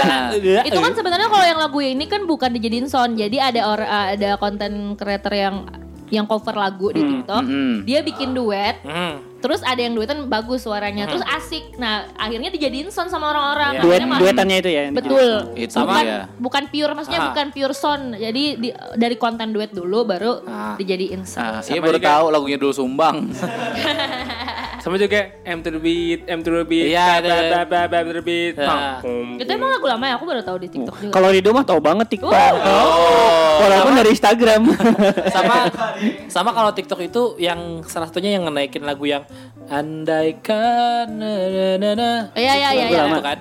Itu 0.69 0.77
kan 0.77 0.93
sebenarnya 0.93 1.25
kalau 1.25 1.45
yang 1.47 1.57
lagu 1.57 1.79
ini 1.81 2.05
kan 2.05 2.21
bukan 2.29 2.53
dijadiin 2.53 2.85
sound, 2.85 3.17
jadi 3.17 3.49
ada 3.49 3.61
or, 3.65 3.81
ada 3.81 4.37
konten 4.37 4.93
creator 4.93 5.33
yang 5.33 5.65
yang 6.09 6.23
cover 6.23 6.53
lagu 6.53 6.87
di 6.89 6.99
TikTok, 6.99 7.43
mm. 7.43 7.75
dia 7.83 7.99
bikin 7.99 8.31
duet, 8.31 8.79
Hmm. 8.79 9.19
terus 9.37 9.59
ada 9.59 9.77
yang 9.77 9.91
duetan 9.91 10.25
bagus 10.25 10.63
suaranya, 10.63 11.03
terus 11.05 11.21
asik. 11.21 11.75
Nah 11.75 12.07
akhirnya 12.13 12.47
dijadiin 12.47 12.87
sound 12.87 13.07
sama 13.07 13.27
orang-orang. 13.27 13.73
Iya. 13.73 13.81
Duet 13.81 13.99
duetannya 14.17 14.57
itu 14.57 14.69
ya. 14.69 14.81
yang 14.83 14.95
Betul. 14.95 15.29
Itu 15.53 15.75
bukan, 15.77 16.03
dia. 16.03 16.19
bukan 16.37 16.63
pure, 16.67 16.91
maksudnya 16.93 17.21
Ah. 17.21 17.27
bukan 17.29 17.47
pure 17.49 17.73
sound. 17.73 18.05
Jadi 18.15 18.43
di- 18.57 18.75
dari 18.95 19.15
konten 19.15 19.51
duet 19.51 19.71
dulu 19.71 20.03
baru 20.03 20.43
Ah. 20.43 20.75
dijadiin 20.75 21.23
sound. 21.23 21.59
Ah, 21.59 21.61
iya 21.63 21.79
baru 21.79 21.97
tahu 21.97 22.25
lagunya 22.29 22.55
dulu 22.55 22.71
sumbang. 22.71 23.27
Sama 24.87 24.95
juga 24.95 25.19
M 25.43 25.59
to 25.59 25.69
the 25.69 25.81
beat, 25.83 26.23
M 26.25 26.39
to 26.39 26.49
the 26.49 26.63
beat, 26.63 26.87
Iya, 26.87 27.19
ba- 27.19 27.19
ada. 27.19 27.27
ba- 27.27 27.43
ba- 27.43 27.67
ba- 27.67 27.87
ba- 27.91 28.05
to 28.07 28.13
the 28.13 28.23
beat. 28.23 28.55
Ya. 28.55 29.03
pum, 29.03 29.35
Itu 29.35 29.51
emang 29.51 29.67
lagu 29.69 29.83
lama 29.83 30.05
ya? 30.07 30.13
Aku 30.15 30.23
baru 30.23 30.39
tahu 30.39 30.57
di 30.57 30.71
TikTok 30.71 30.95
juga. 30.97 31.11
Kalau 31.11 31.27
Rido 31.27 31.51
mah 31.51 31.67
tahu 31.67 31.79
banget 31.83 32.07
TikTok. 32.07 32.31
Oh. 32.31 33.59
Walaupun 33.59 33.91
dari 33.93 34.09
Instagram. 34.09 34.61
sama 35.27 35.55
sama 36.31 36.55
kalau 36.55 36.71
TikTok 36.71 37.03
itu 37.03 37.35
yang 37.35 37.83
salah 37.83 38.07
satunya 38.07 38.31
yang 38.31 38.47
ngenaikin 38.47 38.81
lagu 38.81 39.03
yang 39.03 39.27
andaikan 39.67 41.11
na 41.11 41.31
na 41.75 41.89
na 41.91 42.09
Iya, 42.31 42.53
iya, 42.55 42.69
iya, 42.71 42.85
iya. 42.87 43.01
lama 43.03 43.19
kan 43.19 43.37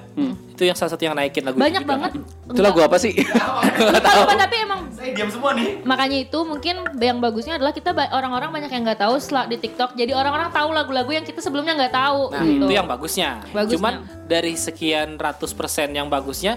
itu 0.57 0.65
yang 0.65 0.73
salah 0.73 0.97
satu 0.97 1.05
yang 1.05 1.13
naikin 1.13 1.45
lagu 1.45 1.61
Banyak 1.61 1.85
itu 1.85 1.87
juga. 1.87 1.93
banget. 1.93 2.13
Itu 2.49 2.61
lagu 2.65 2.81
apa 2.81 2.97
sih? 2.97 3.13
Lupa, 3.13 4.11
lupa, 4.17 4.35
tapi 4.49 4.57
emang 4.65 4.81
diam 4.97 5.29
semua 5.29 5.53
nih. 5.55 5.85
makanya 5.85 6.19
itu 6.25 6.39
mungkin 6.43 6.75
yang 6.99 7.21
bagusnya 7.21 7.61
adalah 7.61 7.71
kita 7.77 7.93
orang-orang 7.93 8.51
banyak 8.51 8.73
yang 8.73 8.83
nggak 8.89 9.05
tahu 9.05 9.21
setelah 9.21 9.45
di 9.47 9.61
TikTok. 9.61 9.93
Jadi 9.95 10.17
orang-orang 10.17 10.49
tahu 10.51 10.73
lagu-lagu 10.73 11.13
yang 11.13 11.23
kita 11.29 11.45
sebelumnya 11.45 11.77
nggak 11.77 11.95
tahu. 11.95 12.21
nah 12.33 12.43
gitu. 12.43 12.65
itu 12.65 12.73
yang 12.73 12.89
bagusnya. 12.89 13.45
Bagusnya. 13.53 13.75
cuman 13.77 13.95
dari 14.25 14.57
sekian 14.57 15.21
ratus 15.21 15.53
persen 15.53 15.93
yang 15.93 16.09
bagusnya 16.09 16.57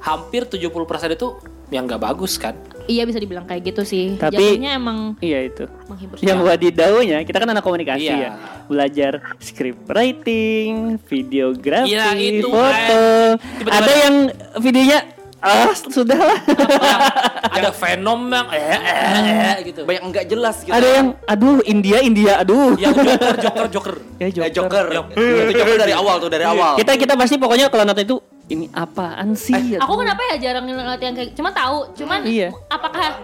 hampir 0.00 0.48
70% 0.48 0.64
itu 1.12 1.28
yang 1.72 1.84
nggak 1.84 2.00
bagus 2.00 2.36
kan 2.36 2.56
Iya 2.84 3.02
bisa 3.02 3.16
dibilang 3.16 3.44
kayak 3.44 3.62
gitu 3.64 3.82
sih. 3.82 4.14
Tapi- 4.14 4.36
Jadinya 4.36 4.70
emang 4.72 4.98
iya 5.18 5.40
itu. 5.42 5.64
menghibur. 5.84 6.16
Yang 6.18 6.38
wadidaunya, 6.42 7.18
kita 7.22 7.38
kan 7.38 7.48
anak 7.48 7.60
komunikasi 7.60 8.06
Iya. 8.06 8.16
ya. 8.18 8.30
Belajar 8.64 9.12
script 9.38 9.84
writing, 9.86 11.00
videografi, 11.02 11.90
Iya, 11.90 12.12
itu, 12.12 12.44
foto. 12.46 13.04
Tiba-tiba 13.58 13.70
Ada 13.70 13.84
ada- 13.84 14.00
yang 14.00 14.16
videonya 14.58 14.98
ah 15.40 15.68
sudah 15.76 16.16
lah. 16.16 16.40
ada 17.56 17.68
fenom 17.70 18.16
yang 18.26 18.48
eh 18.48 18.64
eh, 18.64 18.80
eh 18.80 19.56
gitu 19.62 19.84
Banyak 19.84 20.02
nggak 20.06 20.26
jelas 20.26 20.56
gitu. 20.58 20.72
Ada 20.72 20.88
yang 20.90 21.06
aduh 21.22 21.60
India 21.62 22.00
India 22.00 22.40
aduh. 22.40 22.72
yang 22.74 22.96
joker 22.96 23.36
joker 23.38 23.66
joker 23.68 23.94
Ya, 24.20 24.28
Eh, 24.28 24.32
Joker. 24.50 24.84
Itu 24.88 25.52
Joker 25.54 25.76
dari 25.76 25.92
awal 25.92 26.16
tuh, 26.16 26.28
dari 26.28 26.44
awal. 26.44 26.76
Kita 26.76 26.96
kita 26.96 27.12
pasti 27.12 27.36
pokoknya 27.36 27.68
kalau 27.68 27.84
nonton 27.84 28.04
itu 28.04 28.16
ini 28.44 28.68
apaan 28.76 29.32
sih? 29.32 29.80
Aku 29.80 29.96
kenapa 29.96 30.20
ya 30.34 30.36
jarang 30.36 30.68
ngeliat 30.68 31.00
yang 31.00 31.16
kayak 31.16 31.32
cuma 31.32 31.48
tahu, 31.48 31.88
cuman 31.96 32.20
Iya. 32.28 32.52
apakah 32.68 33.16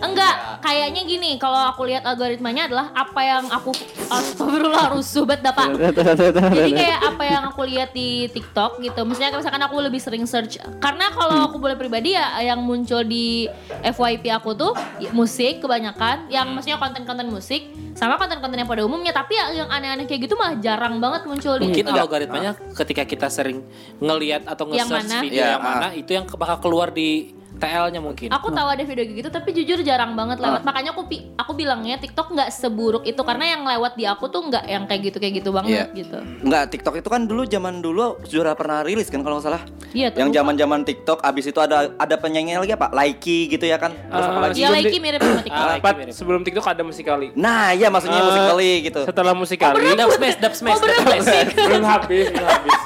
enggak 0.00 0.34
kayaknya 0.64 1.02
gini 1.04 1.30
kalau 1.36 1.60
aku 1.68 1.84
lihat 1.84 2.04
algoritmanya 2.04 2.68
adalah 2.68 2.88
apa 2.92 3.20
yang 3.20 3.44
aku 3.52 3.76
astagfirullah 4.08 4.96
rusuh 4.96 5.28
banget 5.28 5.52
Bapak. 5.52 5.68
Jadi 6.56 6.72
kayak 6.72 7.00
apa 7.04 7.22
yang 7.28 7.42
aku 7.52 7.62
lihat 7.68 7.92
di 7.92 8.32
TikTok 8.32 8.80
gitu. 8.80 9.04
Misalnya 9.04 9.36
misalkan 9.36 9.60
aku 9.60 9.76
lebih 9.76 10.00
sering 10.00 10.24
search 10.24 10.56
karena 10.80 11.12
kalau 11.12 11.52
aku 11.52 11.60
boleh 11.60 11.76
pribadi 11.76 12.16
ya 12.16 12.40
yang 12.40 12.64
muncul 12.64 13.04
di 13.04 13.44
FYP 13.84 14.32
aku 14.32 14.56
tuh 14.56 14.72
ya, 14.96 15.12
musik 15.12 15.60
kebanyakan, 15.60 16.32
yang 16.32 16.48
maksudnya 16.56 16.80
konten-konten 16.80 17.28
musik 17.28 17.68
sama 17.96 18.16
konten-konten 18.16 18.56
yang 18.56 18.68
pada 18.68 18.84
umumnya. 18.84 19.12
Tapi 19.12 19.32
ya, 19.36 19.64
yang 19.64 19.68
aneh-aneh 19.68 20.04
kayak 20.04 20.28
gitu 20.28 20.34
malah 20.36 20.56
jarang 20.60 20.96
banget 20.96 21.28
muncul 21.28 21.56
di 21.60 21.68
mungkin 21.68 21.84
TikTok. 21.84 22.00
algoritmanya 22.04 22.52
ketika 22.72 23.02
kita 23.04 23.28
sering 23.28 23.64
ngelihat 24.00 24.45
atau 24.46 24.64
nge-search 24.66 25.04
mana? 25.04 25.18
video 25.20 25.38
Ya, 25.38 25.48
yang 25.52 25.62
mana 25.62 25.88
itu 25.92 26.10
yang 26.10 26.24
bakal 26.30 26.56
keluar 26.60 26.88
di 26.88 27.34
TL-nya 27.56 28.04
mungkin 28.04 28.28
Aku 28.28 28.52
tahu 28.52 28.68
ada 28.68 28.84
video 28.84 29.00
kayak 29.00 29.16
gitu 29.16 29.28
tapi 29.32 29.48
jujur 29.50 29.80
jarang 29.80 30.12
banget 30.12 30.36
lewat. 30.36 30.60
Makanya 30.60 30.92
aku 30.92 31.08
aku 31.40 31.52
bilangnya 31.56 31.96
TikTok 31.96 32.28
nggak 32.30 32.52
seburuk 32.52 33.00
itu 33.02 33.16
karena 33.18 33.56
yang 33.56 33.64
lewat 33.64 33.96
di 33.96 34.04
aku 34.04 34.28
tuh 34.28 34.44
nggak 34.44 34.64
yang 34.68 34.84
kayak 34.84 35.00
gitu 35.02 35.16
kayak 35.16 35.40
gitu 35.40 35.50
banget 35.50 35.88
Iya. 35.88 35.96
gitu. 35.96 36.18
Enggak, 36.44 36.68
TikTok 36.68 37.00
itu 37.00 37.08
kan 37.08 37.24
dulu 37.24 37.48
zaman 37.48 37.80
dulu 37.80 38.20
sudah 38.22 38.52
pernah 38.52 38.84
rilis 38.84 39.08
kan 39.08 39.24
kalau 39.24 39.40
nggak 39.40 39.46
salah. 39.48 39.62
Iya 39.90 40.12
tuh. 40.12 40.20
Yang 40.20 40.30
zaman-zaman 40.36 40.80
TikTok 40.84 41.18
abis 41.24 41.44
itu 41.46 41.56
ada 41.56 41.96
ada 41.96 42.14
penyanyi 42.20 42.60
lagi 42.60 42.76
apa? 42.76 42.92
Likey 42.92 43.48
gitu 43.48 43.64
ya 43.64 43.80
kan. 43.80 43.96
Terus 43.96 44.26
apa 44.26 44.36
Ah, 44.36 44.42
lagi? 44.42 44.52
Ya 44.52 44.68
Sebelum 44.68 44.76
Laiki 44.76 44.98
mirip 45.00 45.20
sama 45.22 45.40
TikTok. 45.40 45.64
Ah, 45.64 45.74
Empat 45.80 45.94
mirip. 45.96 46.12
sebelum 46.12 46.40
TikTok 46.44 46.66
ada 46.68 46.82
musikali. 46.84 47.26
Nah, 47.32 47.72
iya 47.72 47.88
maksudnya 47.88 48.20
Eh, 48.20 48.26
musikali 48.28 48.70
gitu. 48.84 49.00
Setelah 49.00 49.32
musikali 49.32 49.96
dub 49.96 50.12
smash 50.12 50.36
dub 50.36 50.52
smash 50.52 50.76
Oh, 50.76 50.84
dub 50.84 51.24
smash 51.24 51.56
belum 51.56 51.84
habis, 51.88 52.26
belum 52.28 52.44
habis. 52.44 52.80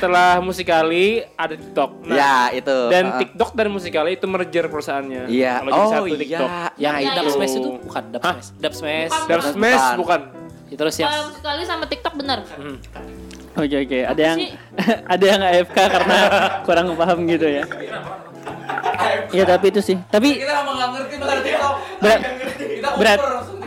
Setelah 0.00 0.40
musikali 0.40 1.06
ada 1.34 1.52
TikTok. 1.52 1.90
Nah, 2.02 2.16
ya, 2.16 2.34
itu. 2.56 2.76
dan 2.88 3.04
Ah. 3.06 3.18
TikTok 3.20 3.50
dan 3.52 3.68
musikali 3.68 4.16
itu 4.16 4.24
merger 4.24 4.64
perusahaannya. 4.66 5.28
Iya. 5.28 5.60
Kalau 5.60 5.70
Oh 5.70 5.90
satu 5.92 6.06
iya. 6.06 6.16
TikTok. 6.16 6.48
yang 6.74 6.94
Nah, 6.96 7.00
Iya, 7.04 7.12
dub 7.12 7.24
iya. 7.24 7.32
smash 7.36 7.54
itu 7.54 7.68
bukan 7.78 8.02
dub 8.08 8.22
Hah? 8.24 8.34
smash 8.34 8.48
dub 8.56 8.72
smash 8.72 9.12
Dub 9.28 9.40
Smash 9.44 9.84
Bukan. 9.94 9.96
bukan. 10.00 10.20
terus 10.70 10.94
yang 10.96 11.10
Kalau 11.10 11.28
sekali 11.30 11.62
sama 11.66 11.84
TikTok 11.84 12.14
bener. 12.16 12.38
Oke 13.52 13.76
oke, 13.76 13.98
ada 14.00 14.14
Apa 14.14 14.22
yang 14.24 14.38
ada 15.12 15.24
yang 15.26 15.40
AFK 15.42 15.76
karena 15.76 16.18
kurang 16.62 16.86
paham 16.94 17.18
gitu 17.26 17.44
ya. 17.44 17.64
Iya 19.30 19.44
tapi 19.44 19.66
itu 19.68 19.80
sih. 19.80 19.98
Tapi 20.06 20.38
Kita 20.38 20.62
nggak 20.62 20.88
ngerti 20.88 21.14
TikTok. 21.42 21.74
berat, 21.98 22.20
Kita 22.56 22.88
berat, 22.96 23.18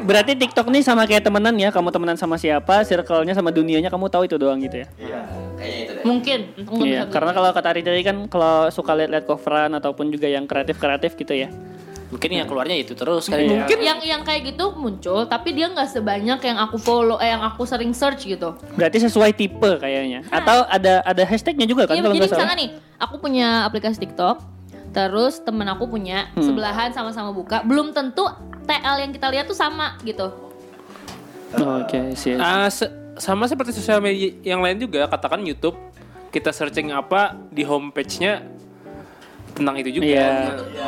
berarti 0.01 0.33
TikTok 0.33 0.67
nih 0.69 0.81
sama 0.81 1.03
kayak 1.03 1.23
temenan 1.23 1.55
ya. 1.55 1.69
Kamu 1.69 1.91
temenan 1.91 2.15
sama 2.15 2.35
siapa, 2.35 2.83
circle-nya 2.83 3.35
sama 3.35 3.51
dunianya 3.51 3.87
kamu 3.87 4.07
tahu 4.07 4.23
itu 4.23 4.39
doang 4.39 4.59
gitu 4.59 4.81
ya. 4.81 4.87
Kayaknya 5.63 5.79
itu 5.79 5.93
deh. 5.93 6.03
Mungkin. 6.03 6.39
Iya, 6.83 7.01
karena 7.07 7.31
kalau 7.31 7.49
kata 7.49 7.67
Ari 7.69 7.81
tadi 7.81 8.01
kan 8.01 8.17
kalau 8.27 8.67
suka 8.67 8.91
lihat-lihat 8.93 9.23
coveran 9.23 9.71
ataupun 9.73 10.11
juga 10.11 10.27
yang 10.27 10.43
kreatif-kreatif 10.43 11.15
gitu 11.15 11.33
ya. 11.33 11.49
mungkin 12.05 12.29
yang 12.31 12.45
keluarnya 12.45 12.77
itu 12.77 12.93
terus 12.93 13.25
kan 13.25 13.41
Iya. 13.41 13.49
mungkin 13.49 13.79
yang 13.79 13.97
yang 13.99 14.21
kayak 14.21 14.53
gitu 14.53 14.69
muncul 14.77 15.25
tapi 15.25 15.49
dia 15.49 15.65
nggak 15.65 15.89
sebanyak 15.89 16.45
yang 16.45 16.61
aku 16.61 16.77
follow 16.77 17.17
eh 17.17 17.25
yang 17.25 17.41
aku 17.41 17.65
sering 17.65 17.89
search 17.89 18.29
gitu. 18.29 18.53
Berarti 18.71 19.01
sesuai 19.01 19.33
tipe 19.33 19.81
kayaknya. 19.81 20.21
Atau 20.29 20.61
ada 20.63 21.01
ada 21.01 21.23
hashtagnya 21.23 21.65
juga 21.65 21.89
kan 21.89 21.97
Iya, 21.97 22.05
kalau 22.05 22.13
jadi 22.13 22.21
nggak 22.21 22.29
salah. 22.29 22.45
misalnya 22.45 22.55
nih, 22.55 22.69
aku 22.99 23.15
punya 23.17 23.47
aplikasi 23.65 23.97
TikTok, 23.97 24.45
terus 24.93 25.41
temen 25.41 25.65
aku 25.65 25.89
punya 25.89 26.29
Hmm. 26.31 26.45
sebelahan 26.45 26.93
sama-sama 26.93 27.33
buka, 27.33 27.65
belum 27.65 27.89
tentu 27.91 28.29
TL 28.61 28.95
yang 28.99 29.11
kita 29.11 29.27
lihat 29.27 29.49
tuh 29.49 29.57
sama 29.57 29.97
gitu. 29.99 30.29
Oke, 31.55 32.13
sih. 32.13 32.33
Ah, 32.35 32.65
se- 32.67 32.93
sama 33.15 33.45
seperti 33.45 33.71
sosial 33.71 33.97
media 33.97 34.31
yang 34.41 34.59
lain 34.59 34.77
juga, 34.77 35.05
katakan 35.05 35.41
YouTube, 35.41 35.77
kita 36.29 36.49
searching 36.49 36.89
apa 36.89 37.37
di 37.47 37.61
homepage-nya 37.61 38.41
tentang 39.53 39.77
itu 39.77 39.89
juga. 39.93 40.07
Iya. 40.07 40.29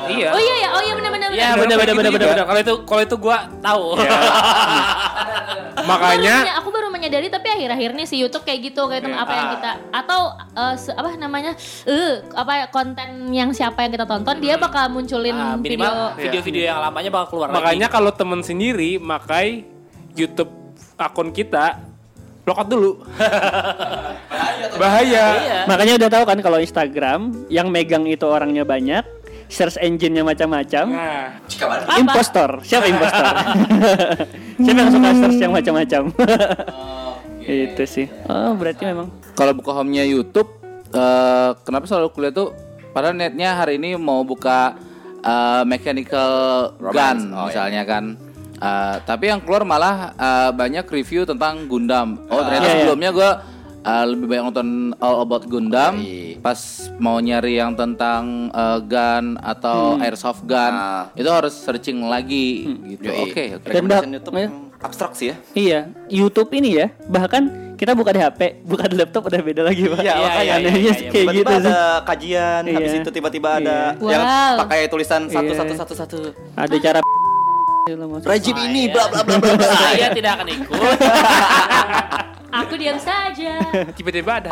Iya. 0.07 0.29
Oh 0.29 0.41
iya 0.41 0.55
ya, 0.57 0.69
oh 0.71 0.81
iya 0.81 0.93
benar-benar. 0.93 1.29
ya 1.29 1.53
Bener, 1.53 1.53
bener 1.55 1.55
bener 1.55 1.77
kayak 1.77 1.85
bener 1.91 1.95
gitu 1.95 2.01
bener 2.07 2.13
juga. 2.17 2.33
bener 2.33 2.45
kalau 2.45 2.59
itu 2.59 2.73
kalau 2.83 3.01
itu 3.03 3.15
gua 3.15 3.37
tahu 3.59 3.85
Makanya 5.85 6.35
aku 6.57 6.69
baru 6.71 6.87
menyadari 6.89 7.27
tapi 7.27 7.45
akhir-akhir 7.47 7.89
ini 7.91 8.05
si 8.05 8.17
YouTube 8.17 8.41
kayak 8.41 8.59
gitu 8.63 8.87
kayak 8.87 9.05
tem- 9.05 9.13
apa 9.15 9.29
yang 9.29 9.47
kita 9.53 9.71
atau 9.93 10.19
eh, 10.33 10.75
se- 10.75 10.95
apa 10.97 11.13
namanya 11.15 11.53
eh 11.85 12.25
apa 12.33 12.51
ya, 12.55 12.65
konten 12.67 13.09
yang 13.29 13.51
siapa 13.51 13.85
yang 13.85 13.91
kita 13.91 14.07
tonton 14.07 14.35
dia 14.39 14.57
bakal 14.57 14.89
munculin 14.89 15.35
Ah, 15.35 15.53
video 15.55 15.77
minimal 15.77 15.93
video-video 16.17 16.63
yang 16.65 16.79
lamanya 16.79 17.09
bakal 17.11 17.27
keluar 17.29 17.47
makanya 17.51 17.85
lagi. 17.85 17.93
kalau 17.93 18.11
temen 18.11 18.41
sendiri 18.41 18.97
makai 18.97 19.67
YouTube 20.13 20.49
akun 20.95 21.29
kita 21.29 21.77
lockout 22.45 22.69
dulu. 22.69 22.91
Bahaya. 24.77 25.25
Iya. 25.41 25.59
Makanya 25.65 25.93
udah 25.97 26.09
tahu 26.09 26.23
kan 26.29 26.37
kalau 26.45 26.57
Instagram 26.61 27.19
yang 27.49 27.67
megang 27.73 28.05
itu 28.05 28.25
orangnya 28.25 28.61
banyak, 28.61 29.01
search 29.49 29.77
engine-nya 29.81 30.21
macam-macam. 30.25 30.85
Nah? 30.93 31.29
Impostor, 31.97 32.61
siapa 32.61 32.85
impostor? 32.89 33.25
siapa 34.63 34.77
yang 34.77 34.91
suka 34.93 35.09
search 35.17 35.39
yang 35.41 35.53
macam-macam? 35.53 36.03
itu 37.45 37.83
sih. 37.85 38.07
Oh, 38.25 38.53
berarti 38.57 38.83
memang. 38.89 39.09
Kalau 39.37 39.53
buka 39.53 39.71
home-nya 39.75 40.05
YouTube, 40.05 40.49
eh, 40.93 41.49
kenapa 41.65 41.85
selalu 41.85 42.09
kuliah 42.13 42.33
tuh? 42.33 42.53
Padahal 42.95 43.15
netnya 43.17 43.59
hari 43.59 43.75
ini 43.75 43.99
mau 43.99 44.23
buka 44.23 44.75
eh, 45.21 45.63
mechanical 45.67 46.31
Romance. 46.79 47.25
gun 47.25 47.35
Oh, 47.35 47.45
misalnya 47.49 47.83
kan. 47.85 48.24
Eh, 48.55 48.95
tapi 49.03 49.27
yang 49.27 49.39
keluar 49.39 49.61
malah 49.61 49.95
eh, 50.11 50.51
banyak 50.51 50.85
review 50.85 51.23
tentang 51.23 51.65
Gundam. 51.65 52.17
Oh 52.25 52.39
ternyata 52.39 52.61
Iya, 52.61 52.71
iya. 52.71 52.81
sebelumnya 52.81 53.11
gue 53.11 53.31
lebih 53.85 54.25
banyak 54.25 54.43
nonton 54.45 54.69
All 54.97 55.21
About 55.21 55.45
Gundam. 55.45 55.93
Iya. 55.95 56.39
Pas 56.39 56.57
mau 56.95 57.17
nyari 57.17 57.55
yang 57.55 57.73
tentang 57.73 58.49
eh, 58.49 58.79
gun 58.81 59.37
atau 59.37 59.99
airsoft 59.99 60.43
gun, 60.43 60.73
Ah. 60.73 61.13
itu 61.13 61.27
harus 61.27 61.53
searching 61.53 62.01
lagi 62.03 62.65
gitu. 62.87 63.05
Yoi. 63.05 63.21
Oke, 63.23 63.43
oke. 63.55 63.67
Dan 63.67 63.83
bah- 63.83 64.01
Recommendation 64.01 64.11
YouTube 64.11 64.35
ya. 64.35 64.49
abstrak 64.77 65.11
sih 65.13 65.27
ya. 65.27 65.35
Iya, 65.51 65.79
YouTube 66.07 66.49
ini 66.53 66.69
ya, 66.75 66.87
bahkan 67.05 67.49
kita 67.75 67.91
buka 67.91 68.09
di 68.09 68.19
HP, 68.19 68.39
buka 68.63 68.85
di 68.85 68.95
laptop 68.95 69.25
udah 69.25 69.41
beda 69.41 69.61
lagi, 69.63 69.81
Pak. 69.83 69.97
Iya, 69.99 70.13
makanya. 70.15 70.53
Anehnya 70.55 70.69
Iya, 70.71 70.91
sih 70.91 71.01
iya, 71.01 71.09
kayak 71.09 71.25
Tiba-tiba 71.25 71.49
gitu 71.49 71.53
ada 71.65 71.77
kajian, 72.03 72.61
habis 72.67 72.91
Iya. 72.91 73.01
itu 73.01 73.09
tiba-tiba 73.11 73.49
ada 73.55 73.77
Iya. 73.95 74.11
yang 74.11 74.23
Wow. 74.23 74.53
pakai 74.61 74.79
tulisan 74.85 75.21
satu 75.25 75.41
Iya. 75.47 75.57
satu 75.57 75.73
satu 75.75 75.93
satu. 75.95 76.17
Ada 76.55 76.75
cara 76.79 76.99
Rejim 77.85 78.57
ini 78.65 78.89
bla 78.89 79.05
bla 79.13 79.21
bla 79.21 79.37
bla 79.37 79.53
bla. 79.61 79.69
saya 79.77 80.09
tidak 80.09 80.41
akan 80.41 80.47
ikut 80.57 80.73
Aku 82.65 82.73
diam 82.81 82.97
saja. 82.97 83.61
tiba-tiba 83.93 84.41
ada 84.41 84.49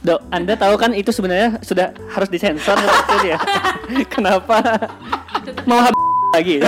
Dok, 0.00 0.20
Anda 0.32 0.56
tahu 0.56 0.80
kan 0.80 0.96
itu 0.96 1.12
sebenarnya 1.12 1.60
sudah 1.60 1.92
harus 2.08 2.28
disensor 2.32 2.80
waktu 2.80 3.14
dia. 3.20 3.36
Kenapa? 4.16 4.64
Mau 5.68 5.80
hab 5.84 5.92
lagi? 6.32 6.60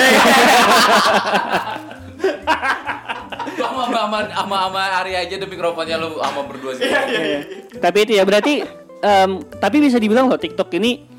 sama 3.57 3.89
sama 3.89 4.19
sama 4.37 4.57
sama 4.69 4.81
Ari 5.01 5.17
aja 5.17 5.37
demi 5.41 5.57
mikrofonnya 5.57 5.97
lu 5.97 6.21
sama 6.21 6.45
berdua 6.45 6.77
sih. 6.77 6.85
Iya. 6.85 7.41
Tapi 7.81 7.99
itu 8.05 8.13
ya 8.21 8.25
berarti 8.29 8.65
em, 9.01 9.31
tapi 9.61 9.81
bisa 9.81 9.97
dibilang 9.97 10.29
loh 10.29 10.37
TikTok 10.37 10.77
ini 10.77 11.16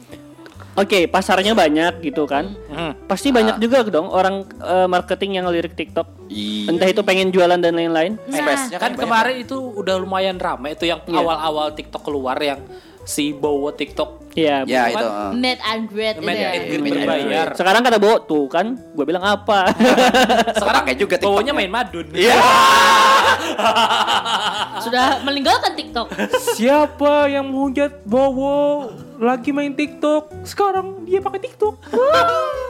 Oke, 0.78 1.10
pasarnya 1.10 1.58
banyak 1.58 2.06
gitu 2.06 2.30
kan. 2.30 2.54
Hmm. 2.70 2.94
Pasti 3.10 3.34
banyak 3.34 3.58
juga 3.58 3.82
dong 3.82 4.14
orang 4.14 4.46
eh, 4.62 4.86
marketing 4.86 5.42
yang 5.42 5.50
lirik 5.50 5.74
TikTok. 5.74 6.30
Iya. 6.30 6.70
Entah 6.70 6.88
itu 6.88 7.02
pengen 7.02 7.34
jualan 7.34 7.58
dan 7.58 7.74
lain-lain. 7.74 8.22
Space-nya 8.30 8.78
kan 8.78 8.94
banyak. 8.94 9.02
kemarin 9.02 9.36
itu 9.42 9.58
udah 9.58 9.98
lumayan 9.98 10.38
ramai 10.38 10.78
itu 10.78 10.86
yang 10.86 11.02
Iya. 11.04 11.18
awal-awal 11.18 11.74
TikTok 11.74 12.06
keluar 12.06 12.38
yang 12.38 12.62
si 13.08 13.32
Bowo 13.32 13.72
TikTok 13.72 14.28
Iya. 14.38 14.70
Ya 14.70 14.86
Bukan. 14.86 14.94
itu. 14.94 15.08
uh. 15.08 15.32
Made 15.34 15.62
and 15.66 15.84
great 15.90 16.16
Made 16.22 16.38
ya. 16.38 16.50
and 16.54 16.64
great 16.70 16.82
berbayar. 16.94 17.48
Sekarang 17.58 17.82
kata 17.82 17.98
Bo, 17.98 18.22
tuh 18.22 18.46
kan, 18.46 18.78
gue 18.78 19.02
bilang 19.02 19.26
apa? 19.26 19.74
Sekarang 20.62 20.86
Pakai 20.86 20.94
juga 20.94 21.18
Bowonya 21.18 21.50
TikToknya. 21.50 21.54
main 21.58 21.72
madun. 21.74 22.06
Iya. 22.14 22.38
Sudah 24.80 25.22
meninggalkan 25.22 25.74
TikTok. 25.74 26.08
Siapa 26.54 27.28
yang 27.28 27.50
menghujat 27.50 28.06
Bowo 28.06 28.88
lagi 29.18 29.50
main 29.50 29.74
TikTok? 29.74 30.46
Sekarang 30.46 31.02
dia 31.04 31.18
pakai 31.18 31.42
TikTok. 31.42 31.74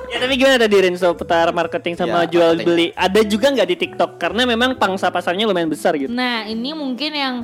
ya 0.08 0.17
tapi 0.17 0.34
gimana 0.34 0.56
tadi 0.58 0.75
Renzo 0.79 1.12
putar 1.13 1.51
marketing 1.51 2.00
sama 2.00 2.24
Ya, 2.24 2.32
jual 2.32 2.51
marketing. 2.53 2.63
beli? 2.65 2.88
Ada 2.96 3.22
juga 3.24 3.51
nggak 3.51 3.67
di 3.67 3.75
TikTok? 3.77 4.12
Karena 4.15 4.48
memang 4.48 4.79
pangsa 4.79 5.12
pasarnya 5.12 5.44
lumayan 5.44 5.67
besar 5.67 6.00
gitu. 6.00 6.08
Nah, 6.08 6.48
ini 6.48 6.72
mungkin 6.72 7.12
yang 7.12 7.36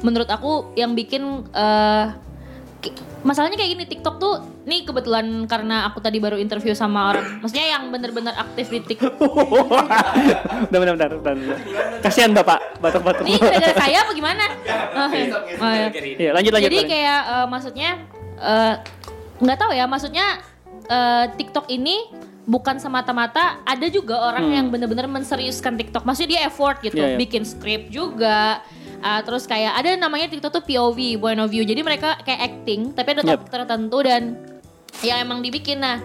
menurut 0.00 0.26
aku 0.26 0.70
yang 0.74 0.94
bikin 0.94 1.22
eh, 1.50 2.04
ki- 2.14 2.31
masalahnya 3.22 3.54
kayak 3.54 3.70
gini 3.78 3.84
TikTok 3.86 4.18
tuh 4.18 4.42
nih 4.66 4.82
kebetulan 4.82 5.46
karena 5.46 5.86
aku 5.86 6.02
tadi 6.02 6.18
baru 6.18 6.38
interview 6.38 6.74
sama 6.74 7.14
orang, 7.14 7.38
maksudnya 7.38 7.66
yang 7.78 7.90
bener-bener 7.94 8.34
aktif 8.34 8.70
di 8.70 8.82
TikTok. 8.82 9.14
Bentar, 10.70 10.78
bentar, 10.82 10.94
bentar, 10.94 11.10
bentar, 11.18 11.34
bentar. 11.38 11.58
Kasihan 12.02 12.30
bapak, 12.34 12.82
batuk-batuk. 12.82 13.24
Ini 13.26 13.38
gara-gara 13.38 13.74
saya 13.78 13.96
apa 14.02 14.12
gimana? 14.14 14.44
Oh, 14.98 15.08
iya. 15.14 15.26
Oh, 15.38 15.70
iya. 15.70 15.88
Iya, 15.94 16.30
lanjut 16.34 16.52
lanjut. 16.54 16.70
Jadi 16.70 16.78
kayak 16.90 17.20
eh, 17.26 17.46
maksudnya 17.46 17.90
eh, 18.42 18.74
nggak 19.42 19.58
tahu 19.58 19.70
ya, 19.74 19.84
maksudnya 19.86 20.26
eh, 20.90 21.24
TikTok 21.38 21.66
ini 21.70 21.96
bukan 22.42 22.82
semata-mata 22.82 23.62
ada 23.62 23.86
juga 23.86 24.18
orang 24.18 24.50
yang 24.50 24.66
benar-benar 24.70 25.06
menseriuskan 25.06 25.78
TikTok. 25.78 26.02
Maksudnya 26.02 26.30
dia 26.38 26.40
effort 26.50 26.82
gitu, 26.82 26.98
bikin 27.14 27.46
skrip 27.46 27.86
juga. 27.90 28.62
Ah, 29.02 29.18
terus 29.26 29.50
kayak 29.50 29.82
ada 29.82 29.98
namanya 29.98 30.30
TikTok 30.30 30.62
tuh 30.62 30.64
POV, 30.64 31.18
point 31.18 31.42
of 31.42 31.50
view. 31.50 31.66
Jadi 31.66 31.82
mereka 31.82 32.22
kayak 32.22 32.40
acting, 32.54 32.94
tapi 32.94 33.18
ada 33.18 33.22
topik 33.26 33.50
tertentu 33.50 33.98
dan 34.06 34.38
yang 35.02 35.18
emang 35.26 35.42
dibikin. 35.42 35.82
Nah, 35.82 35.98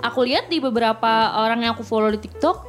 aku 0.00 0.24
lihat 0.24 0.48
di 0.48 0.56
beberapa 0.56 1.36
orang 1.36 1.68
yang 1.68 1.76
aku 1.76 1.84
follow 1.84 2.08
di 2.08 2.24
TikTok, 2.24 2.64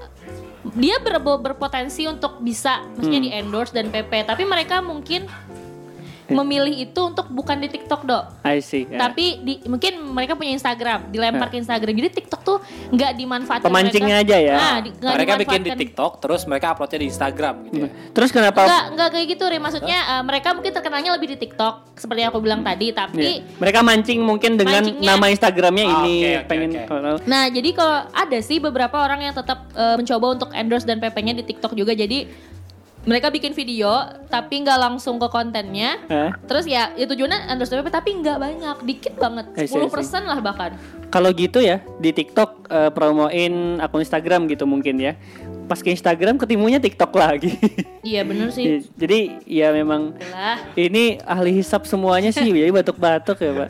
dia 0.75 0.99
ber- 0.99 1.23
berpotensi 1.23 2.05
untuk 2.11 2.43
bisa, 2.43 2.83
maksudnya 2.99 3.21
di 3.23 3.31
endorse 3.31 3.71
dan 3.71 3.87
PP. 3.87 4.27
Tapi 4.27 4.43
mereka 4.43 4.83
mungkin 4.83 5.23
memilih 6.37 6.85
itu 6.85 7.01
untuk 7.01 7.27
bukan 7.29 7.57
di 7.57 7.67
TikTok 7.67 8.01
dok. 8.05 8.23
I 8.43 8.61
see. 8.61 8.85
ya. 8.85 8.99
Tapi 8.99 9.25
di, 9.41 9.53
mungkin 9.65 9.99
mereka 10.09 10.33
punya 10.33 10.53
Instagram, 10.53 11.09
dilempar 11.09 11.49
ke 11.49 11.57
Instagram. 11.57 11.93
Jadi 11.95 12.09
TikTok 12.21 12.41
tuh 12.41 12.57
nggak 12.91 13.11
dimanfaatkan. 13.15 13.65
Pemancingnya 13.65 14.21
mereka. 14.21 14.33
aja 14.33 14.37
ya? 14.37 14.55
Nah, 14.55 14.77
di, 14.79 14.89
nggak 14.93 15.13
Mereka 15.15 15.33
bikin 15.41 15.61
di. 15.61 15.71
TikTok 15.79 16.11
terus 16.19 16.41
mereka 16.45 16.73
uploadnya 16.73 16.99
di 16.99 17.07
Instagram 17.07 17.55
gitu 17.65 17.77
ya. 17.79 17.89
Terus 18.11 18.29
kenapa? 18.29 18.59
Enggak, 18.65 18.83
enggak 18.93 19.09
kayak 19.15 19.27
gitu, 19.31 19.43
Re. 19.47 19.57
Maksudnya 19.57 19.99
eh, 20.17 20.23
mereka 20.23 20.47
mungkin 20.51 20.71
terkenalnya 20.71 21.11
lebih 21.15 21.27
di 21.33 21.37
TikTok, 21.39 21.73
seperti 21.95 22.19
yang 22.21 22.31
aku 22.31 22.41
bilang 22.43 22.61
tadi. 22.61 22.91
Tapi 22.91 23.17
Iya. 23.19 23.57
Mereka 23.57 23.79
mancing 23.81 24.19
mungkin 24.21 24.55
dengan 24.55 24.83
Mancingnya. 24.83 25.07
nama 25.15 25.25
Instagramnya 25.29 25.85
Ah, 25.85 25.91
ini 26.03 26.15
oke, 26.19 26.31
oke, 26.31 26.47
pengen 26.47 26.69
kalau 26.85 27.15
Nah, 27.23 27.43
jadi 27.47 27.69
kalau 27.73 27.97
ada 28.09 28.39
sih 28.39 28.57
beberapa 28.59 28.97
orang 28.99 29.23
yang 29.23 29.33
tetap 29.33 29.69
eh, 29.71 29.95
mencoba 29.95 30.25
untuk 30.35 30.49
endorse 30.51 30.83
dan 30.83 30.99
PP-nya 30.99 31.33
di 31.33 31.43
TikTok 31.43 31.73
juga. 31.73 31.91
Jadi 31.93 32.27
mereka 33.09 33.33
bikin 33.33 33.57
video 33.57 33.89
tapi 34.29 34.61
nggak 34.61 34.77
langsung 34.77 35.17
ke 35.17 35.25
kontennya. 35.33 35.97
Hah? 36.05 36.37
Terus 36.45 36.69
ya, 36.69 36.93
ya 36.93 37.09
tujuannya 37.09 37.49
endorse 37.49 37.73
tapi 37.89 38.21
nggak 38.21 38.37
banyak, 38.37 38.77
dikit 38.85 39.13
banget, 39.17 39.49
I 39.57 39.65
see, 39.65 39.81
I 39.81 39.89
10% 39.89 40.29
lah 40.29 40.37
bahkan. 40.37 40.77
Kalau 41.09 41.33
gitu 41.33 41.57
ya 41.57 41.81
di 41.97 42.13
TikTok 42.13 42.69
eh, 42.69 42.93
promoin 42.93 43.81
akun 43.81 44.05
Instagram 44.05 44.45
gitu 44.45 44.69
mungkin 44.69 45.01
ya. 45.01 45.17
Pas 45.65 45.81
ke 45.81 45.89
Instagram 45.89 46.37
ketemunya 46.37 46.77
TikTok 46.77 47.09
lagi. 47.17 47.57
Iya 47.99 48.23
bener 48.23 48.47
sih. 48.47 48.79
Jadi 48.95 49.43
ya 49.43 49.75
memang 49.75 50.15
Lah. 50.31 50.55
ini 50.79 51.19
ahli 51.19 51.51
hisap 51.51 51.83
semuanya 51.83 52.31
sih 52.31 52.47
jadi 52.47 52.71
batuk-batuk 52.79 53.35
ya 53.35 53.51
pak. 53.51 53.69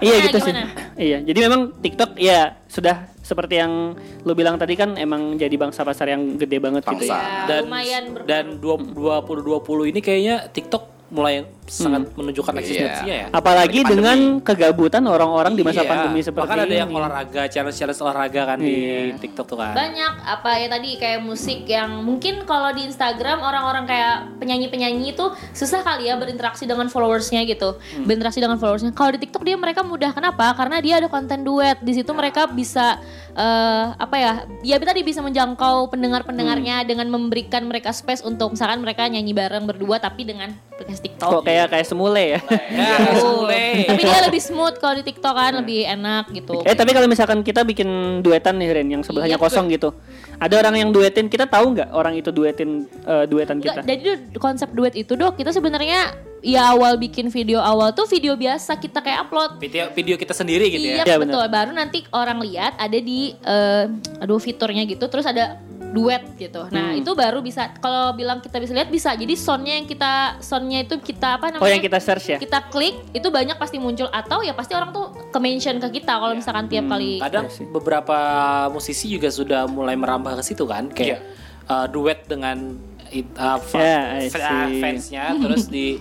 iya 0.00 0.16
Gimana, 0.16 0.24
gitu 0.32 0.38
sih. 0.40 0.52
gimana? 0.56 0.70
Iya 0.96 1.18
jadi 1.20 1.38
memang 1.44 1.60
TikTok 1.84 2.10
ya 2.16 2.56
sudah 2.64 3.04
seperti 3.26 3.58
yang 3.58 3.98
lu 4.22 4.32
bilang 4.32 4.54
tadi 4.54 4.72
kan 4.72 4.94
emang 4.94 5.34
jadi 5.34 5.50
bangsa 5.52 5.82
pasar 5.82 6.06
yang 6.08 6.38
gede 6.38 6.58
banget 6.58 6.86
gitu 6.86 7.02
Bangsa. 7.02 7.10
ya. 7.12 7.26
Ya, 7.26 7.46
Dan 7.48 7.62
lumayan 7.66 8.04
ber- 8.14 8.24
dan 8.24 8.44
2020 8.56 9.58
ini 9.86 9.98
kayaknya 9.98 10.46
TikTok 10.48 10.84
mulai 11.06 11.38
sangat 11.62 12.10
menunjukkan 12.12 12.50
Iya. 12.50 12.60
eksistensinya 12.60 13.14
ya. 13.16 13.26
Apalagi 13.30 13.82
dengan 13.84 14.18
kegabutan 14.40 15.06
orang-orang 15.06 15.54
di 15.54 15.62
masa 15.62 15.82
Iya, 15.82 15.88
pandemi 15.88 16.18
seperti 16.18 16.42
Bahkan 16.42 16.58
ada 16.60 16.66
ini. 16.68 16.82
yang 16.82 16.90
olahraga, 16.90 17.42
challenge-challenge 17.46 18.00
olahraga 18.00 18.42
kan 18.44 18.58
di 18.58 18.74
Iya. 18.74 19.14
TikTok 19.16 19.46
tuh 19.46 19.54
kan. 19.56 19.70
banyak 19.72 20.12
apa 20.20 20.50
ya 20.56 20.66
tadi 20.68 20.90
kayak 20.96 21.22
musik 21.22 21.62
yang 21.64 22.02
mungkin 22.02 22.42
kalau 22.42 22.74
di 22.74 22.82
Instagram 22.84 23.38
orang-orang 23.38 23.86
kayak 23.86 24.14
penyanyi-penyanyi 24.36 25.14
itu 25.14 25.22
susah 25.52 25.78
kali 25.80 26.06
ya 26.06 26.18
berinteraksi 26.18 26.66
dengan 26.66 26.86
followersnya 26.86 27.42
gitu 27.44 27.78
berinteraksi 28.02 28.38
dengan 28.38 28.58
followersnya 28.58 28.90
kalau 28.90 29.14
di 29.14 29.22
TikTok 29.22 29.42
dia 29.42 29.54
mereka 29.54 29.82
mudah 29.82 30.10
kenapa 30.10 30.54
karena 30.54 30.78
dia 30.80 30.94
ada 30.96 31.06
konten 31.06 31.38
duet 31.40 31.78
di 31.78 31.94
situ 31.94 32.10
mereka 32.10 32.46
bisa 32.48 32.98
eh, 33.36 33.84
apa 33.92 34.16
ya 34.16 34.32
ya 34.64 34.76
tadi 34.80 35.04
bisa 35.04 35.20
menjangkau 35.20 35.92
pendengar-pendengarnya 35.92 36.88
dengan 36.88 37.12
memberikan 37.12 37.68
mereka 37.68 37.92
space 37.92 38.24
untuk 38.24 38.56
misalkan 38.56 38.80
mereka 38.80 39.04
nyanyi 39.06 39.36
bareng 39.36 39.68
berdua 39.68 40.00
tapi 40.00 40.24
dengan 40.24 40.56
aplikasi 40.72 41.12
TikTok 41.12 41.30
Kok 41.30 41.42
kayak 41.44 41.66
kayak 41.72 41.86
semule 41.86 42.16
ya. 42.16 42.40
Ya, 42.72 42.96
boleh. 43.16 43.84
tapi 43.88 44.02
dia 44.04 44.20
lebih 44.24 44.40
smooth 44.40 44.76
kalau 44.80 44.94
di 44.96 45.04
TikTok 45.04 45.34
kan 45.36 45.52
lebih 45.60 45.84
enak 45.84 46.32
gitu 46.32 46.60
Eh 46.64 46.76
tapi 46.76 46.92
kalau 46.96 47.08
misalkan 47.08 47.40
kita 47.44 47.64
bikin 47.64 48.20
duetan 48.24 48.56
nih 48.56 48.72
Ren 48.72 48.88
yang 48.88 49.02
sebelahnya 49.04 49.36
Iya, 49.36 49.42
kosong 49.42 49.68
gitu. 49.72 49.92
Ada 50.40 50.60
orang 50.60 50.74
yang 50.80 50.90
duetin 50.92 51.28
kita 51.28 51.48
tahu 51.48 51.76
nggak 51.76 51.92
orang 51.92 52.16
itu 52.16 52.32
duetin 52.32 52.88
eh, 53.04 53.24
duetan 53.28 53.60
kita? 53.60 53.80
jadi 53.84 54.20
konsep 54.40 54.72
duet 54.72 54.92
itu 54.96 55.16
dok 55.16 55.36
kita 55.36 55.52
sebenarnya 55.52 56.12
ya 56.46 56.70
awal 56.70 56.94
bikin 56.94 57.26
video 57.26 57.58
awal 57.58 57.90
tuh 57.90 58.06
video 58.06 58.32
biasa 58.34 58.78
kita 58.78 59.02
kayak 59.02 59.26
upload. 59.26 59.58
Video 59.58 59.90
video 59.90 60.14
kita 60.14 60.30
sendiri 60.30 60.70
gitu 60.70 60.86
iya 60.86 61.02
ya. 61.02 61.04
Iya, 61.04 61.16
betul. 61.18 61.42
Baru 61.48 61.70
nanti 61.72 62.06
orang 62.12 62.38
lihat 62.40 62.78
ada 62.78 62.94
di 62.94 63.34
eh, 63.34 63.84
aduh 64.16 64.38
fiturnya 64.38 64.86
gitu. 64.86 65.02
Terus 65.04 65.26
ada 65.26 65.58
duet 65.86 66.22
gitu. 66.36 66.60
Nah 66.68 66.92
Hmm. 66.92 67.00
itu 67.00 67.08
baru 67.12 67.40
bisa 67.40 67.72
kalau 67.74 68.12
bilang 68.12 68.38
kita 68.38 68.60
bisa 68.60 68.72
lihat 68.72 68.86
bisa. 68.88 69.10
Jadi 69.10 69.32
soundnya 69.32 69.74
yang 69.74 69.86
kita 69.86 70.12
soundnya 70.38 70.82
itu 70.82 71.00
kita 71.00 71.34
apa 71.34 71.48
namanya? 71.48 71.62
Oh 71.62 71.68
yang 71.68 71.80
kita 71.80 71.98
search 71.98 72.26
ya? 72.28 72.38
kita 72.38 72.68
klik 72.68 72.94
itu 73.10 73.26
banyak 73.26 73.56
pasti 73.56 73.76
muncul 73.76 74.06
atau 74.06 74.38
ya 74.40 74.52
pasti 74.52 74.70
orang 74.70 74.92
tuh 74.92 75.08
ke 75.26 75.38
mention 75.38 75.78
ke 75.78 75.88
kita 75.94 76.14
kalau 76.14 76.30
misalkan 76.32 76.68
tiap 76.68 76.84
kali 76.86 77.16
Kadang 77.18 77.48
Iya 77.48 77.54
sih. 77.54 77.66
beberapa 77.66 78.18
musisi 78.68 79.08
juga 79.08 79.30
sudah 79.30 79.64
mulai 79.66 79.96
merambah 79.96 80.36
ke 80.36 80.44
situ 80.44 80.62
kan, 80.62 80.86
kayak 80.88 81.22
uh, 81.64 81.86
duet 81.86 82.22
dengan 82.24 82.76
uh, 83.34 83.58
fa- 83.58 83.80
Ya, 83.80 83.98
I 84.20 84.28
fa- 84.28 84.68
see. 84.68 84.78
fansnya, 84.78 85.24
terus 85.38 85.64
di 85.66 85.96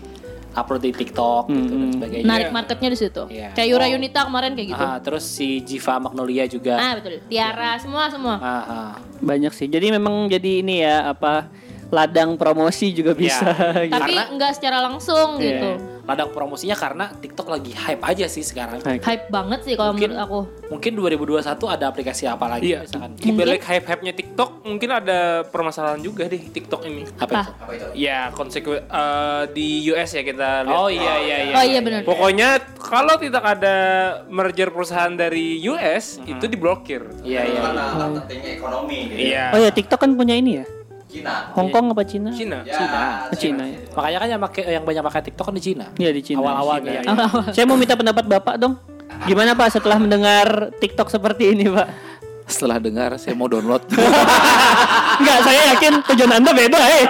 upload 0.55 0.81
di 0.81 0.91
TikTok 0.95 1.51
gitu 1.51 1.73
dan 1.75 1.89
sebagainya. 1.91 2.25
narik 2.25 2.49
marketnya 2.55 2.89
di 2.89 2.97
situ. 2.97 3.23
Iya. 3.27 3.51
Kayak 3.51 3.67
Yura 3.75 3.85
Yunita 3.91 4.19
kemarin 4.23 4.51
kayak 4.55 4.67
gitu. 4.71 4.85
Ah, 4.87 4.97
terus 5.03 5.23
si 5.27 5.59
Jiva 5.61 5.99
Magnolia 5.99 6.47
juga. 6.47 6.79
Ah 6.79 6.95
betul. 6.95 7.19
Tiara 7.27 7.75
semua 7.77 8.07
semua. 8.07 8.35
Ah, 8.39 8.63
ah. 8.65 8.91
Banyak 9.19 9.51
sih. 9.51 9.67
Jadi 9.67 9.91
memang 9.91 10.31
jadi 10.31 10.63
ini 10.63 10.81
ya 10.81 11.11
apa 11.11 11.51
ladang 11.87 12.35
promosi 12.35 12.91
juga 12.91 13.13
bisa. 13.13 13.45
gitu. 13.85 13.93
Tapi 13.93 14.13
Karena- 14.15 14.29
nggak 14.31 14.51
secara 14.53 14.77
langsung 14.81 15.37
Iya. 15.37 15.45
gitu. 15.51 15.71
Ladang 16.05 16.29
promosinya 16.29 16.77
karena 16.77 17.09
TikTok 17.11 17.49
lagi 17.49 17.73
hype 17.73 17.97
aja 17.99 18.29
sih 18.29 18.45
sekarang. 18.45 18.77
Baik. 18.77 19.01
Hype 19.01 19.25
banget 19.27 19.65
sih 19.65 19.73
kalau 19.73 19.89
Mungkin- 19.89 20.13
menurut 20.13 20.21
aku. 20.21 20.39
Mungkin 20.69 20.91
2021 20.93 21.65
ada 21.65 21.85
aplikasi 21.87 22.23
apa 22.25 22.45
lagi 22.47 22.69
Iya. 22.71 22.85
misalkan? 22.85 23.17
Di 23.17 23.31
balik 23.31 23.65
hype-hype-nya 23.65 24.13
TikTok 24.13 24.61
mungkin 24.63 24.89
ada 24.91 25.19
permasalahan 25.43 25.97
juga 25.99 26.25
deh 26.25 26.37
TikTok 26.37 26.85
ini. 26.85 27.09
Apa 27.17 27.33
Ah. 27.35 27.47
itu? 27.73 27.87
Ya 27.97 28.29
konsekuen 28.29 28.85
eh, 28.85 29.43
di 29.49 29.67
US 29.87 30.09
ya 30.11 30.21
kita 30.21 30.49
lihat. 30.63 30.77
Oh 30.77 30.89
iya 30.89 31.13
iya 31.19 31.37
iya. 31.43 31.53
Oh 31.53 31.63
iya 31.63 31.79
benar. 31.81 32.05
Pokoknya 32.05 32.49
kalau 32.77 33.17
tidak 33.17 33.41
ada 33.43 33.75
merger 34.27 34.69
perusahaan 34.69 35.09
dari 35.09 35.57
US 35.65 36.21
Mhm. 36.21 36.29
itu 36.31 36.45
diblokir. 36.45 37.01
Iya 37.23 37.41
iya. 37.41 37.57
iya. 37.57 37.61
Karena 37.65 37.85
pentingnya 38.15 38.51
ekonomi 38.53 38.97
gitu. 39.09 39.21
Iya. 39.25 39.45
Oh 39.53 39.59
ya 39.59 39.71
TikTok 39.71 39.97
kan 39.99 40.13
punya 40.13 40.37
ini 40.37 40.61
ya? 40.61 40.65
Cina. 41.15 41.33
Hong 41.51 41.69
Kong 41.69 41.85
apa 41.91 42.03
Cina? 42.03 42.29
Cina. 42.29 42.57
Ya, 42.61 42.75
Oh, 43.25 43.35
Cina 43.35 43.63
ya. 43.63 43.79
Makanya 43.91 44.17
kan 44.19 44.27
yang 44.27 44.41
pakai 44.41 44.63
yang 44.67 44.83
banyak 44.83 45.03
pakai 45.05 45.21
TikTok 45.25 45.45
kan 45.47 45.55
di 45.55 45.63
Cina. 45.63 45.85
Iya 45.95 46.11
di 46.11 46.21
Cina. 46.21 46.39
Awal-awalnya. 46.43 47.01
Cina, 47.01 47.23
ya. 47.23 47.27
Saya 47.55 47.65
mau 47.65 47.75
minta 47.75 47.95
pendapat 47.95 48.25
Bapak 48.25 48.55
dong. 48.57 48.75
Gimana 49.23 49.55
Pak 49.55 49.69
setelah 49.71 49.95
mendengar 49.95 50.75
TikTok 50.75 51.07
seperti 51.07 51.55
ini 51.55 51.71
Pak? 51.71 51.87
Setelah 52.45 52.77
dengar 52.77 53.09
saya 53.17 53.33
mau 53.33 53.49
download. 53.49 53.81
Enggak, 55.17 55.39
saya 55.41 55.61
yakin 55.73 55.93
tujuan 56.05 56.31
Anda 56.35 56.51
beda 56.53 56.77
eh. 56.77 57.03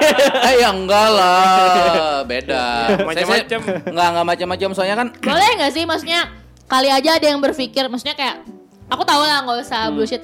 eh 0.47 0.53
ya 0.63 0.69
enggak 0.71 1.07
lah, 1.11 2.23
beda. 2.23 2.63
Saya- 2.87 3.03
Macam-macam. 3.03 3.59
Enggak 3.83 4.07
enggak 4.07 4.25
macam-macam 4.25 4.69
soalnya 4.71 4.95
kan 4.95 5.07
Boleh 5.11 5.49
nggak 5.57 5.71
sih 5.73 5.83
maksudnya 5.83 6.29
kali 6.65 6.87
aja 6.87 7.17
ada 7.17 7.25
yang 7.27 7.43
berpikir 7.43 7.83
maksudnya 7.85 8.15
kayak 8.15 8.47
aku 8.85 9.03
tahu 9.03 9.21
lah 9.21 9.41
nggak 9.41 9.57
usah 9.61 9.81
Hmm. 9.87 9.95
bullshit. 9.95 10.23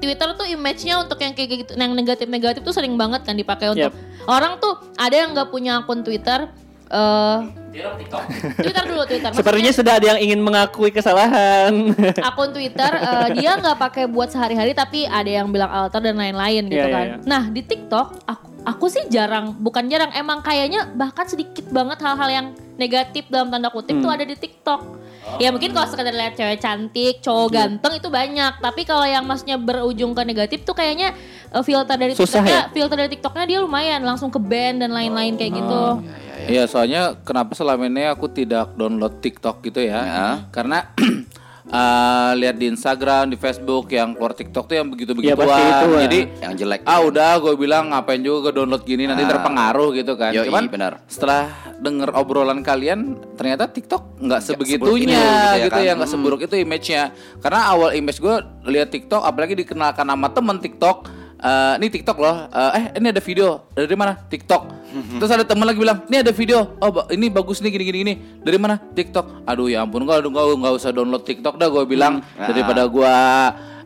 Twitter 0.00 0.32
tuh 0.32 0.48
image-nya 0.48 0.96
untuk 0.98 1.20
yang 1.20 1.30
kayak 1.30 1.48
gitu, 1.60 1.72
yang 1.76 1.92
negatif-negatif 1.92 2.64
tuh 2.64 2.72
sering 2.72 2.96
banget 2.96 3.20
kan 3.20 3.36
dipakai 3.36 3.68
untuk 3.68 3.92
orang 4.24 4.56
tuh 4.56 4.72
ada 4.96 5.12
yang 5.14 5.30
nggak 5.30 5.48
punya 5.48 5.76
akun 5.78 6.00
Twitter 6.00 6.48
eh 6.88 7.38
Twitter 8.56 8.82
dulu 8.82 9.02
Twitter. 9.04 9.30
Sepertinya 9.30 9.70
sudah 9.70 9.92
ada 9.94 10.06
yang 10.08 10.20
ingin 10.20 10.40
mengakui 10.40 10.90
kesalahan. 10.90 11.70
akun 12.28 12.50
Twitter 12.50 12.90
eh, 12.90 13.28
dia 13.36 13.54
nggak 13.54 13.76
pakai 13.78 14.04
buat 14.06 14.26
sehari-hari 14.26 14.72
tapi 14.72 15.04
ada 15.04 15.30
yang 15.30 15.46
bilang 15.48 15.70
alter 15.70 16.00
dan 16.00 16.16
lain-lain 16.16 16.66
gitu 16.66 16.74
Iya, 16.76 16.86
iya, 16.86 16.96
kan. 16.96 17.06
iya. 17.06 17.16
Nah 17.22 17.42
di 17.46 17.62
TikTok 17.62 18.06
aku 18.24 18.46
aku 18.60 18.86
sih 18.88 19.04
jarang 19.06 19.54
bukan 19.54 19.86
jarang 19.86 20.10
emang 20.12 20.40
kayaknya 20.40 20.88
bahkan 20.90 21.24
sedikit 21.24 21.64
banget 21.68 21.96
hal-hal 21.98 22.28
yang 22.28 22.46
negatif 22.74 23.28
dalam 23.28 23.48
tanda 23.48 23.68
kutip 23.68 23.94
Hmm. 23.94 24.02
tuh 24.02 24.10
ada 24.10 24.24
di 24.24 24.34
TikTok. 24.34 24.80
Ya 25.38 25.48
mungkin 25.52 25.70
kalau 25.72 25.86
sekedar 25.88 26.12
lihat 26.12 26.34
cewek 26.36 26.58
cantik, 26.60 27.20
cowok 27.20 27.48
ganteng 27.52 27.92
itu 28.00 28.08
banyak. 28.08 28.52
Tapi 28.60 28.82
kalau 28.88 29.04
yang 29.04 29.24
maksudnya 29.24 29.60
berujung 29.60 30.16
ke 30.16 30.22
negatif 30.24 30.64
tuh 30.64 30.74
kayaknya 30.74 31.12
eh, 31.52 31.62
filter 31.64 31.96
dari 31.96 32.12
Susah 32.16 32.40
TikToknya, 32.40 32.60
ya? 32.66 32.72
filter 32.72 32.96
dari 32.96 33.10
TikToknya 33.12 33.44
dia 33.46 33.58
lumayan 33.60 34.00
langsung 34.04 34.32
ke 34.32 34.40
band 34.40 34.84
dan 34.84 34.90
lain-lain 34.90 35.36
kayak 35.36 35.52
gitu. 35.54 35.84
Iya, 36.50 36.64
soalnya 36.66 37.20
kenapa 37.20 37.52
selama 37.52 37.84
ini 37.86 38.08
aku 38.08 38.26
tidak 38.32 38.72
download 38.74 39.20
TikTok 39.20 39.60
gitu 39.60 39.84
ya? 39.84 40.00
Ya. 40.02 40.28
Karena 40.50 40.88
eh, 41.70 42.30
lihat 42.36 42.56
di 42.56 42.66
Instagram, 42.66 43.30
di 43.30 43.36
Facebook 43.36 43.86
yang 43.88 44.12
keluar 44.12 44.32
TikTok 44.32 44.64
tuh 44.64 44.74
yang 44.74 44.86
Iya, 44.86 44.92
begitu-begituan. 44.92 45.38
pasti 45.40 45.62
itu, 45.62 45.86
ya. 45.88 46.00
Jadi 46.00 46.20
Yang 46.40 46.54
jelek. 46.58 46.80
ah 46.84 47.00
udah 47.00 47.30
gue 47.38 47.54
bilang 47.56 47.84
ngapain 47.88 48.18
juga 48.18 48.38
gue 48.44 48.52
download 48.56 48.82
gini 48.82 49.04
nanti 49.04 49.22
Ah. 49.22 49.30
terpengaruh 49.30 49.88
gitu 49.92 50.12
kan. 50.14 50.32
Yoi, 50.32 50.44
Cuman 50.44 50.64
benar. 50.66 50.92
setelah 51.06 51.46
denger 51.78 52.10
obrolan 52.12 52.60
kalian 52.60 53.00
ternyata 53.34 53.66
TikTok 53.66 54.18
nggak 54.18 54.40
sebegitunya 54.42 55.14
itu 55.14 55.24
gitu 55.46 55.56
ya 55.56 55.64
gitu 55.64 55.70
kan. 55.72 55.80
ya 55.80 55.92
nggak 55.94 56.04
Hmm. 56.04 56.18
seburuk 56.18 56.40
itu 56.42 56.54
image-nya. 56.56 57.02
Karena 57.38 57.60
awal 57.68 57.94
image 57.94 58.18
gue 58.18 58.36
lihat 58.66 58.88
TikTok 58.88 59.22
apalagi 59.22 59.54
dikenalkan 59.56 60.04
nama 60.04 60.26
temen 60.28 60.58
TikTok 60.58 61.19
Eh, 61.40 61.74
ini 61.80 61.88
TikTok 61.88 62.16
loh. 62.20 62.36
Eh, 62.52 62.70
eh 62.76 62.84
ini 63.00 63.06
ada 63.08 63.22
video 63.24 63.64
dari 63.72 63.96
mana? 63.96 64.12
TikTok. 64.12 64.62
Terus 64.90 65.30
ada 65.32 65.44
temen 65.48 65.64
lagi 65.64 65.80
bilang, 65.80 66.04
ini 66.12 66.20
ada 66.20 66.32
video. 66.36 66.76
Oh 66.76 66.92
ini 67.08 67.32
bagus 67.32 67.64
nih 67.64 67.72
gini 67.72 67.84
gini 67.88 67.98
gini. 68.04 68.14
Dari 68.44 68.58
mana? 68.60 68.76
TikTok. 68.76 69.48
Aduh 69.48 69.72
ya 69.72 69.80
ampun 69.80 70.04
gue 70.04 70.12
nggak 70.12 70.46
nggak 70.60 70.74
usah 70.76 70.92
download 70.92 71.24
TikTok 71.24 71.56
dah 71.56 71.72
gue 71.72 71.84
bilang 71.88 72.20
daripada 72.36 72.84
gue 72.84 73.14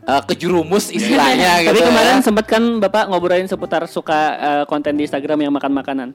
eh, 0.03 0.21
kejerumus 0.27 0.91
istilahnya 0.91 1.63
gitu. 1.63 1.79
Tapi 1.79 1.81
kemarin 1.87 2.15
ya. 2.19 2.23
sempat 2.25 2.45
kan 2.51 2.63
Bapak 2.83 3.07
ngobrolin 3.07 3.47
seputar 3.47 3.87
suka 3.87 4.19
eh, 4.35 4.63
konten 4.67 4.99
di 4.99 5.07
Instagram 5.07 5.47
yang 5.47 5.53
makan 5.55 5.71
makanan. 5.71 6.07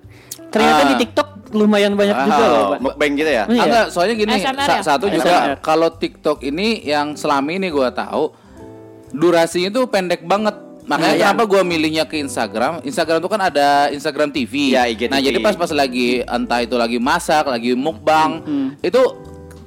Ternyata 0.52 0.82
di 0.92 0.94
TikTok 1.08 1.56
lumayan 1.56 1.94
banyak 1.98 2.14
juga 2.14 2.44
loh, 2.46 2.64
Pak. 2.74 2.80
mukbang 2.82 3.12
gitu 3.18 3.30
ya? 3.30 3.44
Iya. 3.46 3.58
Ah, 3.58 3.66
enggak, 3.66 3.86
soalnya 3.90 4.14
gini, 4.18 4.34
sa- 4.38 4.54
ya? 4.54 4.82
satu 4.82 5.06
juga 5.10 5.58
kalau 5.58 5.88
TikTok 5.90 6.42
ini 6.46 6.82
yang 6.86 7.18
selama 7.18 7.50
ini 7.54 7.70
gua 7.70 7.90
tahu 7.90 8.34
durasinya 9.14 9.70
tuh 9.72 9.88
pendek 9.90 10.22
banget. 10.26 10.69
Makanya 10.82 11.12
Iya. 11.12 11.22
kenapa 11.26 11.42
gua 11.44 11.62
milihnya 11.62 12.04
ke 12.04 12.16
Instagram? 12.16 12.80
Instagram 12.82 13.18
tuh 13.18 13.30
kan 13.30 13.40
ada 13.42 13.88
Instagram 13.88 14.28
TV. 14.28 14.72
Iya, 14.72 14.88
IGTV. 14.88 15.10
Nah, 15.10 15.20
jadi 15.20 15.38
pas 15.38 15.54
pas 15.54 15.70
lagi 15.70 16.20
entah 16.20 16.60
itu 16.60 16.74
lagi 16.74 16.96
masak, 16.96 17.44
lagi 17.44 17.72
mukbang, 17.72 18.42
itu 18.78 19.00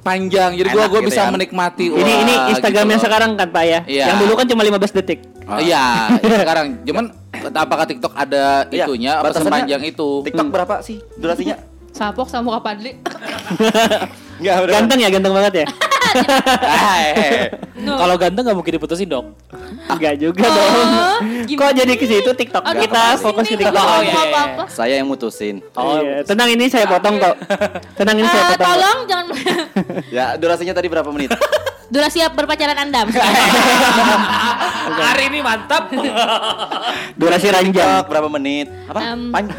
panjang. 0.00 0.52
Jadi 0.52 0.68
gua 0.68 0.82
Enak 0.82 0.90
gua 0.90 1.00
gitu 1.00 1.08
bisa 1.08 1.22
ya. 1.22 1.30
menikmati. 1.30 1.86
Ini 1.86 1.96
wah, 1.96 2.20
ini 2.20 2.34
Instagram 2.52 2.84
yang 2.84 2.88
gitu 2.88 2.94
loh. 2.94 3.04
sekarang 3.06 3.30
kan 3.34 3.48
Pak 3.48 3.64
ya. 3.64 3.80
Iya. 3.84 4.04
Yang 4.06 4.18
dulu 4.20 4.32
kan 4.36 4.46
cuma 4.46 4.62
15 4.62 4.92
detik. 4.94 5.18
Iya, 5.44 5.84
ini 6.24 6.34
sekarang. 6.34 6.66
Cuman 6.82 7.04
apakah 7.52 7.84
TikTok 7.84 8.12
ada 8.14 8.64
Iya, 8.68 8.84
itunya 8.84 9.12
apa 9.14 9.28
batasannya 9.28 9.48
sepanjang 9.48 9.82
itu? 9.84 10.08
TikTok 10.24 10.48
berapa 10.48 10.74
sih 10.80 11.00
durasinya? 11.14 11.56
Sapok 11.94 12.26
sama 12.26 12.58
Kak 12.58 12.62
Padli. 12.64 12.92
Enggak, 14.42 14.56
udah. 14.60 14.72
Ganteng 14.74 14.98
ya, 14.98 15.08
ganteng 15.08 15.32
banget 15.32 15.54
ya. 15.56 15.66
Ah, 16.62 17.10
eh. 17.10 17.50
Kalau 17.74 18.14
ganteng 18.14 18.46
nggak 18.46 18.54
mungkin 18.54 18.72
diputusin 18.72 19.10
dong. 19.10 19.34
Enggak 19.84 20.14
juga 20.14 20.46
dong. 20.46 20.88
Kok 21.48 21.70
jadi 21.74 21.90
ke 21.92 22.06
situ 22.06 22.30
TikTok 22.30 22.62
Aduh, 22.62 22.78
kita 22.80 23.18
fokus 23.18 23.50
ke? 23.50 23.58
TikTok. 23.58 23.74
Oh, 23.74 23.98
iya, 23.98 24.22
iya. 24.22 24.44
Saya 24.70 24.94
yang 24.94 25.10
mutusin. 25.10 25.58
Oh, 25.74 25.98
iya. 25.98 26.22
Tenang 26.22 26.54
ini 26.54 26.70
saya 26.70 26.86
potong 26.86 27.18
kok. 27.18 27.34
Tenang 27.98 28.14
ini 28.14 28.28
saya 28.28 28.42
Eh, 28.42 28.48
potong. 28.48 28.68
tolong 28.68 28.98
jangan 29.10 29.26
Ya, 30.16 30.26
durasinya 30.38 30.70
tadi 30.72 30.86
berapa 30.86 31.10
menit? 31.10 31.34
Durasi 31.88 32.18
berpacaran 32.30 32.76
Anda. 32.78 33.04
Hari 34.94 35.22
ini 35.28 35.38
mantap. 35.40 35.90
Durasi 37.14 37.48
ranjang. 37.50 38.04
Berapa 38.06 38.28
menit? 38.30 38.68
Apa? 38.86 39.00
Em. 39.02 39.32
Pan- 39.32 39.50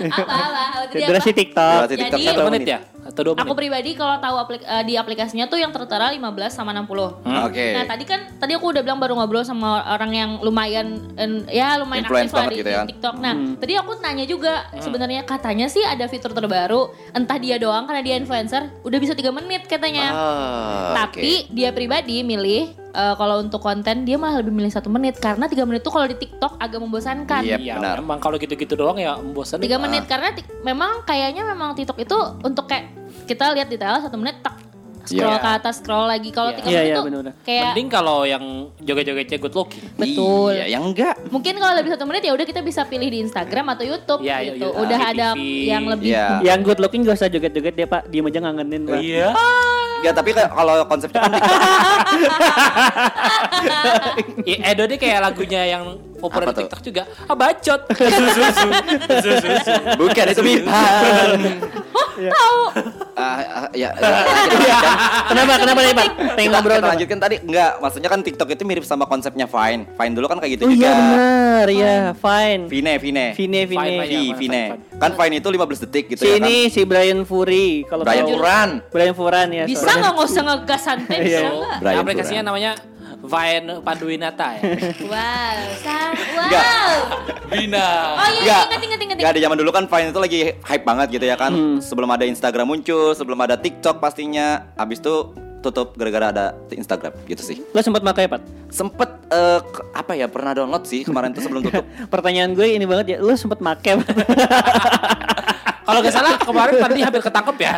apa 0.00 0.22
apa? 0.24 0.62
Durasi? 0.90 1.30
TikTok. 1.32 1.76
Durasi 1.84 1.94
TikTok 1.96 2.18
Jadi- 2.18 2.26
berapa 2.26 2.40
Satu 2.40 2.50
menit 2.50 2.66
ya? 2.66 2.78
Atau 3.10 3.22
dua 3.22 3.34
Aku 3.34 3.42
menit? 3.44 3.58
pribadi 3.58 3.90
kalau 3.92 4.16
tahu 4.16 4.36
aplik- 4.38 4.62
eh, 4.62 4.82
di 4.82 4.94
aplikasinya 4.94 5.44
tuh 5.44 5.58
yang 5.58 5.68
tertera 5.68 6.08
15 6.08 6.22
sama 6.48 6.70
60. 6.70 7.18
Oke. 7.42 7.74
Nah 7.74 7.84
tadi 7.84 8.04
kan 8.04 8.30
tadi 8.32 8.54
aku 8.54 8.70
udah 8.70 8.80
bilang 8.80 8.96
baru 8.96 9.14
ngobrol 9.14 9.42
sama 9.42 9.82
orang 9.84 10.12
yang 10.12 10.30
lumayan 10.38 10.86
en- 11.14 11.44
ya 11.46 11.74
lumayan 11.76 12.06
Influence 12.06 12.30
aktif 12.30 12.38
lah 12.38 12.46
di, 12.46 12.56
gitu 12.56 12.70
ya. 12.70 12.80
di 12.80 12.88
TikTok. 12.88 13.14
Nah 13.18 13.34
tadi 13.58 13.72
aku 13.74 13.90
nanya 13.98 14.24
juga 14.24 14.52
sebenarnya 14.74 15.22
katanya 15.22 15.66
sih 15.66 15.82
ada 15.82 16.06
fitur 16.06 16.30
terbaru 16.30 16.86
entah 17.12 17.36
dia 17.36 17.56
doang 17.56 17.84
karena 17.84 18.00
dia 18.00 18.14
influencer 18.14 18.70
udah 18.80 18.98
bisa 18.98 19.12
tiga 19.12 19.28
menit 19.30 19.66
katanya. 19.66 20.06
Ah, 20.10 20.92
Tapi 20.96 21.50
dia 21.50 21.70
pribadi 21.70 22.22
milih 22.22 22.79
eh, 22.90 23.14
kalau 23.14 23.38
untuk 23.38 23.58
konten 23.58 24.02
dia 24.02 24.14
malah 24.14 24.38
lebih 24.38 24.52
milih 24.52 24.68
satu 24.68 24.86
menit 24.86 25.16
karena 25.16 25.46
tiga 25.46 25.62
menit 25.62 25.80
tuh 25.80 25.90
kalau 25.90 26.04
di 26.04 26.14
TikTok 26.14 26.56
agak 26.56 26.78
membosankan. 26.78 27.42
Iya, 27.42 27.56
Iya, 27.56 27.74
benar. 27.76 27.96
memang 27.98 28.18
kalau 28.18 28.36
gitu-gitu 28.36 28.74
doang 28.74 28.96
ya 28.96 29.14
membosankan. 29.14 29.60
Tiga 29.60 29.76
menit 29.76 30.04
karena 30.04 30.32
memang 30.60 31.02
kayaknya 31.02 31.42
memang 31.44 31.72
TikTok 31.72 31.98
itu 31.98 32.16
untuk 32.40 32.66
kayak 32.66 32.90
kita 33.24 33.52
lihat 33.52 33.66
detail 33.66 33.98
satu 33.98 34.14
menit 34.14 34.38
tak 34.40 34.58
scroll 35.00 35.32
Iya. 35.32 35.40
ke 35.40 35.50
atas 35.56 35.74
scroll 35.80 36.04
lagi 36.04 36.28
kalau 36.28 36.50
Iya. 36.50 36.56
tiga 36.56 36.68
Iya, 36.68 36.76
menit 36.76 36.84
iya, 36.84 36.94
tuh 36.94 37.04
bener-bener. 37.04 37.34
kayak 37.40 37.64
Mending 37.66 37.88
kalau 37.88 38.18
yang 38.22 38.44
joget-jogetnya 38.78 39.38
good 39.38 39.54
looking. 39.56 39.82
betul. 39.96 40.50
Iya, 40.50 40.64
yang 40.68 40.82
enggak. 40.84 41.14
Mungkin 41.26 41.54
kalau 41.56 41.74
lebih 41.74 41.90
satu 41.90 42.04
menit 42.04 42.22
ya 42.22 42.32
udah 42.32 42.44
kita 42.44 42.60
bisa 42.60 42.84
pilih 42.84 43.08
di 43.08 43.18
Instagram 43.20 43.66
atau 43.70 43.82
YouTube 43.82 44.20
Iya, 44.20 44.36
gitu. 44.46 44.68
iya, 44.68 44.76
udah 44.76 44.98
ada 45.00 45.28
yang 45.40 45.84
lebih 45.88 46.10
Iya. 46.10 46.26
Yang 46.44 46.60
good 46.64 46.80
looking 46.80 47.00
gak 47.02 47.16
usah 47.16 47.26
joget-joget 47.26 47.74
dia 47.74 47.86
Pak. 47.86 48.06
Diem 48.06 48.26
aja 48.26 48.38
ngangenin 48.40 48.82
Pak. 48.84 48.98
Iya. 49.00 49.28
Enggak, 50.00 50.14
tapi 50.16 50.30
kalau 50.32 50.74
konsepnya 50.88 51.20
kan 51.28 51.32
Ya, 54.48 54.56
Edo 54.72 54.88
deh 54.88 54.96
kayak 54.96 55.20
lagunya 55.20 55.62
yang 55.68 56.00
populer 56.20 56.46
Apa 56.46 56.52
di? 56.52 56.58
TikTok 56.62 56.80
juga. 56.82 57.02
Ah 57.24 57.34
bacot. 57.34 57.80
Susu, 57.90 58.42
susu, 59.08 59.36
susu. 59.40 59.72
bukan 59.96 60.24
itu 60.28 60.42
Bipan. 60.42 61.38
tahu. 62.20 62.60
Ah, 63.14 63.36
ah, 63.58 63.68
ya. 63.72 63.90
Kenapa? 65.30 65.52
Kenapa 65.56 65.80
nih 65.80 65.94
Pak? 65.94 66.06
Pengen 66.30 66.36
Kita, 66.42 66.52
ngobrol 66.54 66.76
kita 66.76 66.88
lanjutkan 66.90 67.18
tadi 67.18 67.36
enggak, 67.38 67.70
maksudnya 67.78 68.08
kan 68.08 68.20
TikTok 68.20 68.48
itu 68.50 68.62
mirip 68.62 68.84
sama 68.84 69.04
konsepnya 69.04 69.44
Vine. 69.46 69.88
Vine 69.90 70.12
dulu 70.12 70.26
kan 70.26 70.36
kayak 70.36 70.52
gitu 70.54 70.64
Oh 70.64 70.70
juga. 70.70 70.84
iya 70.84 70.92
benar, 70.92 71.66
ya 71.70 71.96
fine. 72.14 72.62
Vine, 72.66 72.92
Vine. 72.96 73.26
Vine, 73.32 73.60
Fine, 73.64 73.68
Vine. 73.68 74.04
Iya, 74.06 74.20
Vine. 74.34 74.36
Vine, 74.36 74.64
Kan 74.96 75.10
Vine 75.14 75.34
itu 75.38 75.48
15 75.48 75.82
detik 75.82 76.04
gitu 76.08 76.20
Si 76.20 76.28
ya 76.28 76.36
ini 76.36 76.68
si 76.68 76.84
Brian 76.84 77.24
Fury 77.24 77.84
kalau 77.84 78.04
Brian 78.04 78.24
tahu. 78.24 78.36
Furan. 78.36 78.68
Brian 78.90 79.14
Furan 79.14 79.48
ya. 79.50 79.64
Bisa 79.64 79.80
sorry. 79.82 79.98
nggak 79.98 80.12
nggak 80.12 80.26
usah 80.26 80.42
ngegas 80.42 80.80
santai 80.82 81.16
bisa 81.18 81.38
Iya. 81.38 81.48
nggak? 81.50 81.76
Brian 81.78 81.98
aplikasinya 81.98 82.42
namanya 82.46 82.70
Vine 83.20 83.80
Panduwinata 83.80 84.56
ya. 84.56 84.62
Wow, 85.02 85.56
sang, 85.76 86.12
Enggak. 86.12 86.64
wow. 86.64 86.94
Bina. 87.46 87.86
Oh 88.14 88.28
iya, 88.32 88.40
Enggak. 88.40 88.64
ingat 88.64 88.80
ingat 88.80 89.00
ingat. 89.00 89.16
Enggak 89.18 89.32
di 89.32 89.40
zaman 89.40 89.56
dulu 89.56 89.70
kan 89.70 89.84
Vine 89.84 90.08
itu 90.08 90.20
lagi 90.20 90.40
hype 90.56 90.84
banget 90.84 91.06
gitu 91.12 91.24
ya 91.24 91.34
kan. 91.34 91.52
Sebelum 91.78 92.08
ada 92.08 92.24
Instagram 92.24 92.66
muncul, 92.66 93.12
sebelum 93.12 93.38
ada 93.38 93.54
TikTok 93.54 93.98
pastinya. 93.98 94.64
Habis 94.74 94.98
itu 94.98 95.14
tutup 95.60 95.92
gara-gara 95.92 96.32
ada 96.32 96.46
Instagram 96.70 97.12
gitu 97.26 97.44
sih. 97.44 97.60
Lo 97.70 97.80
sempat 97.80 98.00
pakai 98.00 98.24
Pak? 98.26 98.40
Sempet 98.68 99.10
eh, 99.28 99.60
ke- 99.60 99.84
apa 99.92 100.12
ya 100.14 100.24
pernah 100.24 100.56
download 100.56 100.82
sih 100.82 101.04
kemarin 101.04 101.30
tuh 101.30 101.44
sebelum 101.44 101.60
tutup. 101.62 101.84
Pertanyaan 102.14 102.56
gue 102.56 102.64
ini 102.70 102.88
banget 102.88 103.06
ya, 103.06 103.18
lo 103.18 103.36
sempat 103.36 103.60
pakai 103.60 104.00
Pak? 104.00 104.08
Kalau 105.90 106.00
gak 106.06 106.14
salah 106.14 106.34
kemarin 106.38 106.74
tadi 106.78 107.00
hampir 107.02 107.22
ketangkep 107.26 107.56
ya. 107.58 107.72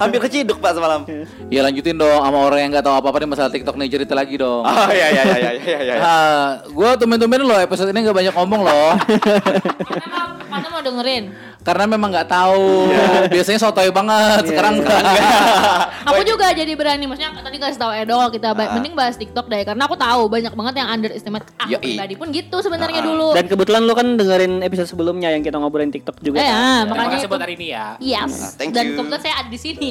Hampir 0.00 0.18
keciduk 0.24 0.58
Pak 0.64 0.72
semalam. 0.80 1.04
Ya 1.52 1.60
lanjutin 1.60 2.00
dong 2.00 2.24
sama 2.24 2.38
orang 2.40 2.58
yang 2.64 2.70
nggak 2.72 2.84
tahu 2.88 2.94
apa-apa 2.96 3.20
nih 3.20 3.28
masalah 3.28 3.50
TikTok 3.52 3.76
nih 3.76 3.88
cerita 3.92 4.16
lagi 4.16 4.40
dong. 4.40 4.64
Oh 4.64 4.88
iya 4.88 5.06
iya 5.12 5.22
iya 5.28 5.36
iya 5.36 5.50
iya 5.60 5.78
iya. 5.84 5.94
Ah, 6.00 6.46
gue 6.64 6.90
tumben-tumben 6.96 7.44
loh 7.44 7.60
episode 7.60 7.92
ini 7.92 8.00
nggak 8.00 8.16
banyak 8.16 8.34
ngomong 8.34 8.60
loh, 8.64 8.96
Karena 8.96 10.40
mana 10.48 10.66
mau 10.72 10.80
dengerin. 10.80 11.49
Karena 11.60 11.84
memang 11.84 12.08
nggak 12.08 12.28
tahu. 12.28 12.88
Biasanya 13.28 13.60
sotoy 13.60 13.92
banget, 13.92 14.48
sekarang 14.48 14.80
enggak. 14.80 15.02
Aku 16.08 16.20
juga 16.24 16.50
jadi 16.56 16.72
berani, 16.72 17.04
maksudnya 17.04 17.36
tadi 17.36 17.56
kasih 17.60 17.76
tahu 17.76 17.92
Edo 17.92 18.16
kita 18.32 18.56
ba- 18.56 18.72
mending 18.74 18.96
bahas 18.96 19.20
TikTok 19.20 19.46
deh 19.46 19.62
karena 19.62 19.84
aku 19.84 19.94
tahu 19.94 20.26
banyak 20.26 20.52
banget 20.56 20.74
yang 20.80 20.88
underestimate. 20.88 21.44
Aku 21.60 21.76
Yoi. 21.76 21.82
pribadi 21.84 22.14
pun 22.16 22.32
gitu 22.32 22.56
sebenarnya 22.58 23.04
dulu. 23.04 23.36
Dan 23.36 23.44
kebetulan 23.46 23.84
lo 23.84 23.92
kan 23.92 24.16
dengerin 24.16 24.64
episode 24.64 24.88
sebelumnya 24.88 25.28
yang 25.30 25.44
kita 25.44 25.60
ngobrolin 25.60 25.92
TikTok 25.92 26.16
juga. 26.24 26.40
Eh, 26.40 26.44
kan? 26.44 26.50
ya, 26.50 26.56
Terima 26.56 26.90
makanya 26.90 27.10
kasih 27.10 27.20
itu. 27.20 27.30
buat 27.30 27.42
hari 27.44 27.54
ini 27.60 27.66
ya. 27.68 27.86
Yes. 28.00 28.32
Ah, 28.32 28.50
thank 28.56 28.72
dan 28.72 28.84
you. 28.86 28.96
kebetulan 28.96 29.20
saya 29.20 29.34
ada 29.44 29.48
di 29.52 29.58
sini. 29.60 29.88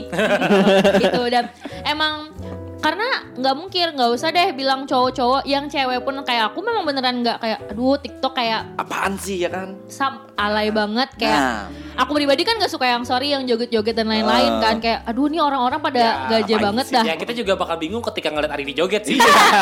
gitu 1.05 1.21
dan 1.29 1.43
emang 1.86 2.34
karena 2.79 3.03
nggak 3.35 3.55
mungkin 3.55 3.87
nggak 3.91 4.09
usah 4.09 4.29
deh 4.29 4.49
bilang 4.51 4.83
cowok-cowok 4.83 5.43
yang 5.43 5.67
cewek 5.67 5.99
pun 5.99 6.15
kayak 6.23 6.47
aku 6.49 6.59
memang 6.59 6.83
beneran 6.83 7.19
nggak 7.19 7.37
kayak 7.37 7.59
aduh 7.67 7.95
TikTok 7.95 8.33
kayak 8.33 8.61
Apaan 8.75 9.13
sih 9.15 9.35
ya 9.37 9.49
kan? 9.49 9.75
sam 9.85 10.23
alay 10.33 10.71
banget 10.71 11.11
kayak 11.13 11.35
Nah. 11.35 11.67
aku 11.97 12.15
pribadi 12.15 12.41
kan 12.41 12.55
gak 12.55 12.69
suka 12.69 12.87
yang 12.87 13.03
sorry 13.03 13.29
yang 13.29 13.43
joget-joget 13.43 13.91
dan 13.93 14.07
lain-lain 14.07 14.47
Ah. 14.53 14.63
kan 14.63 14.75
kayak 14.79 15.03
aduh 15.03 15.27
nih 15.27 15.37
orang-orang 15.37 15.79
pada 15.81 15.99
Ya, 15.99 16.11
gaje 16.33 16.55
banget 16.57 16.85
sih? 16.85 16.95
dah 16.95 17.03
Ya 17.03 17.15
kita 17.15 17.31
juga 17.33 17.53
bakal 17.53 17.75
bingung 17.77 17.99
ketika 18.01 18.27
ngeliat 18.29 18.47
Arini 18.49 18.71
joget 18.71 19.03
sih. 19.03 19.19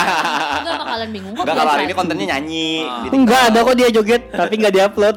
nggak 0.61 0.77
bakalan 0.77 1.09
bingung 1.09 1.33
kok 1.33 1.41
Enggak 1.43 1.55
kalau 1.57 1.81
ini 1.81 1.93
kontennya 1.95 2.25
nyanyi. 2.31 2.69
Di 3.01 3.07
Enggak 3.09 3.41
ada 3.49 3.59
kok 3.61 3.75
dia 3.75 3.89
joget, 3.89 4.21
tapi 4.29 4.53
nggak 4.55 4.73
diupload. 4.73 5.15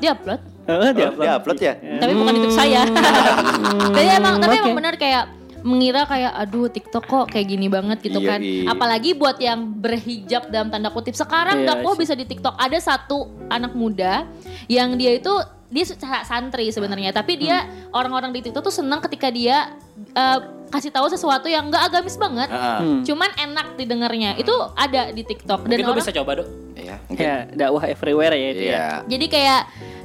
Diupload. 0.00 0.40
Oh, 0.64 0.80
dia 0.96 1.12
Dia 1.12 1.36
upload 1.36 1.60
ya? 1.60 1.76
Tapi 1.76 2.16
bukan 2.16 2.32
YouTube 2.34 2.56
saya. 2.56 2.88
tapi 3.92 4.08
emang 4.08 4.40
tapi 4.40 4.56
emang 4.56 4.72
benar 4.72 4.96
kayak 4.96 5.28
mengira 5.64 6.04
kayak 6.04 6.32
aduh 6.36 6.68
TikTok 6.68 7.04
kok 7.04 7.26
kayak 7.26 7.48
gini 7.48 7.66
banget 7.66 7.98
gitu 8.00 8.20
Iya, 8.20 8.28
kan. 8.28 8.40
iya. 8.40 8.68
Apalagi 8.68 9.10
buat 9.12 9.36
yang 9.38 9.64
berhijab 9.74 10.46
dalam 10.46 10.68
tanda 10.68 10.88
kutip. 10.88 11.12
Sekarang 11.12 11.58
Iya 11.58 11.74
dakwah 11.74 11.96
bisa 11.96 12.12
di 12.12 12.22
TikTok. 12.22 12.52
Ada 12.54 12.78
satu 12.78 13.18
anak 13.48 13.72
muda 13.72 14.28
yang 14.66 14.94
dia 14.94 15.16
itu 15.16 15.32
dia 15.66 15.82
sa- 15.82 16.22
santri 16.22 16.68
sebenarnya, 16.68 17.10
tapi 17.10 17.34
dia 17.36 17.64
Hmm. 17.64 17.90
orang-orang 17.92 18.30
di 18.30 18.44
TikTok 18.44 18.62
tuh 18.62 18.74
senang 18.74 19.00
ketika 19.00 19.26
dia 19.26 19.72
eh, 20.12 20.38
kasih 20.68 20.90
tahu 20.90 21.06
sesuatu 21.06 21.46
yang 21.46 21.66
nggak 21.66 21.86
agamis 21.88 22.14
banget. 22.14 22.46
Hmm. 22.46 23.02
Cuman 23.02 23.30
enak 23.32 23.74
didengarnya. 23.74 24.34
Itu 24.36 24.50
ada 24.72 25.10
di 25.10 25.22
TikTok 25.22 25.64
Mungkin 25.64 25.74
gue 25.76 25.86
orang- 25.88 25.98
bisa 25.98 26.12
coba 26.12 26.30
dok. 26.38 26.48
Iya, 26.74 26.96
mungkin. 27.04 27.24
Ya, 27.24 27.36
dakwah 27.48 27.84
everywhere 27.84 28.30
ya 28.32 28.48
itu 28.50 28.64
ya. 28.64 28.70
Iya. 28.70 28.86
Jadi 29.06 29.26
kayak 29.28 29.60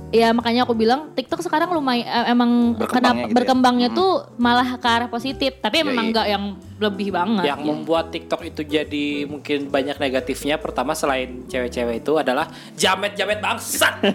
ya 0.09 0.33
makanya 0.33 0.65
aku 0.65 0.73
bilang 0.73 1.13
TikTok 1.13 1.39
sekarang 1.39 1.69
lumayan 1.69 2.03
eh, 2.03 2.33
emang 2.33 2.73
Berkembangnya 2.73 2.89
kenapa 2.89 3.17
gitu 3.19 3.29
ya. 3.29 3.35
berkembangnya 3.37 3.89
tuh 3.91 4.11
malah 4.35 4.69
ke 4.75 4.87
arah 4.87 5.07
positif, 5.07 5.51
tapi 5.59 5.81
Yoi. 5.81 5.87
memang 5.91 6.05
nggak 6.09 6.27
yang 6.27 6.43
lebih 6.79 7.11
banget. 7.11 7.43
Yang 7.43 7.61
membuat 7.61 8.05
TikTok 8.09 8.41
itu 8.41 8.61
jadi 8.63 9.05
mungkin 9.27 9.67
banyak 9.67 9.99
negatifnya. 9.99 10.55
Pertama 10.55 10.95
selain 10.95 11.43
cewek-cewek 11.45 12.01
itu 12.01 12.13
adalah 12.15 12.47
jamet-jamet 12.73 13.37
bangsat. 13.37 13.93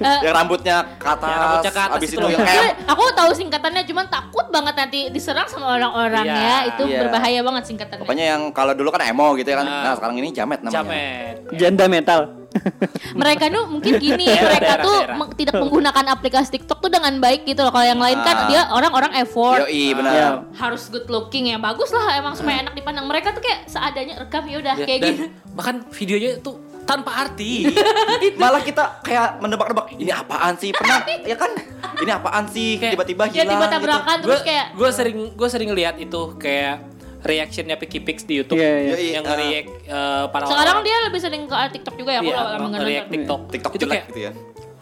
Yang 0.00 0.34
rambutnya 0.34 0.76
ke 0.96 1.04
atas, 1.06 1.28
Yang 1.28 1.40
rambutnya 1.42 1.72
ke 1.72 1.80
atas 1.84 1.96
abis 2.00 2.10
itu. 2.10 2.16
itu 2.16 2.26
yang 2.32 2.40
kayak 2.40 2.72
aku 2.88 3.02
tahu 3.12 3.30
singkatannya 3.36 3.82
cuman 3.84 4.06
takut 4.08 4.46
banget 4.48 4.74
nanti 4.74 5.00
diserang 5.12 5.44
sama 5.46 5.76
orang-orang 5.76 6.24
Iya, 6.24 6.38
ya. 6.40 6.56
Itu 6.72 6.82
iya. 6.88 6.98
berbahaya 7.04 7.40
banget 7.44 7.62
singkatannya. 7.68 8.02
Pokoknya 8.02 8.24
yang 8.36 8.42
kalau 8.56 8.72
dulu 8.72 8.88
kan 8.88 9.04
emo 9.04 9.36
gitu 9.36 9.48
ya 9.52 9.60
kan. 9.60 9.66
Nah. 9.68 9.82
Nah, 9.84 9.92
sekarang 9.98 10.16
ini 10.16 10.28
jamet 10.32 10.60
namanya. 10.64 10.74
Jamet. 10.80 11.34
Janda 11.60 11.84
metal. 11.86 12.20
mereka 13.20 13.44
tuh 13.46 13.64
mungkin 13.66 13.92
gini, 13.96 14.24
Daerah, 14.24 14.42
mereka 14.48 14.74
daerah, 14.78 14.84
tuh 14.84 14.98
tidak 15.34 15.54
menggunakan 15.56 16.04
aplikasi 16.10 16.48
TikTok 16.52 16.78
tuh 16.78 16.88
dengan 16.88 17.12
baik 17.18 17.42
gitu 17.44 17.60
loh. 17.60 17.70
Kalau 17.70 17.84
yang 17.84 17.98
lain 17.98 18.18
kan 18.18 18.36
Ah. 18.36 18.46
dia 18.46 18.62
orang-orang 18.68 19.12
effort. 19.16 19.64
Yoi, 19.64 19.92
benar. 19.92 20.12
Ya. 20.12 20.28
harus 20.54 20.86
good 20.86 21.06
looking 21.06 21.46
ya 21.46 21.56
bagus 21.56 21.90
lah 21.90 22.14
emang 22.14 22.32
supaya 22.32 22.60
enak 22.60 22.72
dipandang 22.72 23.04
mereka 23.04 23.30
tuh 23.30 23.40
kayak 23.40 23.66
seadanya 23.66 24.14
rekam 24.18 24.44
ya 24.44 24.56
udah 24.56 24.74
Ya, 24.74 24.84
kayak 24.84 25.00
gitu 25.04 25.24
bahkan 25.50 25.82
videonya 25.88 26.30
itu 26.36 26.52
tanpa 26.84 27.10
arti. 27.18 27.64
Malah 28.36 28.60
kita 28.60 29.00
kayak 29.00 29.40
menebak-nebak 29.40 29.88
ini 29.94 30.10
apaan 30.10 30.54
sih? 30.54 30.68
Pernah 30.70 31.00
ya 31.30 31.34
kan? 31.34 31.50
Ini 31.96 32.10
apaan 32.12 32.44
sih? 32.46 32.76
Kayak- 32.76 32.94
Tiba-tiba 32.94 33.22
ya 33.26 33.32
hilang. 33.40 33.50
tiba 33.50 33.64
gitu. 33.64 33.74
tabrakan 33.74 34.16
gue 34.16 34.26
terus 34.26 34.42
kayak 34.42 34.66
gue 34.72 34.90
sering 34.90 35.18
gue 35.32 35.48
sering 35.48 35.70
lihat 35.72 35.96
itu 35.96 36.22
kayak 36.36 36.76
reactionnya 37.24 37.74
Picky 37.74 37.98
Pix 37.98 38.22
di 38.22 38.38
YouTube 38.38 38.56
Iya, 38.56 38.70
iya. 38.78 38.92
Yoi, 38.92 39.06
yang 39.10 39.24
ah. 39.24 39.28
nge-react 39.30 39.68
eh, 39.82 40.24
para 40.28 40.44
sekarang 40.44 40.76
orang. 40.76 40.84
dia 40.84 40.96
lebih 41.02 41.20
sering 41.20 41.42
ke 41.44 41.56
TikTok 41.72 41.94
juga 41.96 42.10
ya 42.12 42.20
aku 42.20 42.28
Iya, 42.28 42.36
lama 42.36 42.52
nggak 42.62 42.70
nge-react. 42.76 43.08
TikTok. 43.10 43.40
TikTok 43.48 43.72
itu 43.72 43.82
jelek 43.82 43.92
kayak 43.94 44.06
gitu 44.06 44.20
ya. 44.20 44.32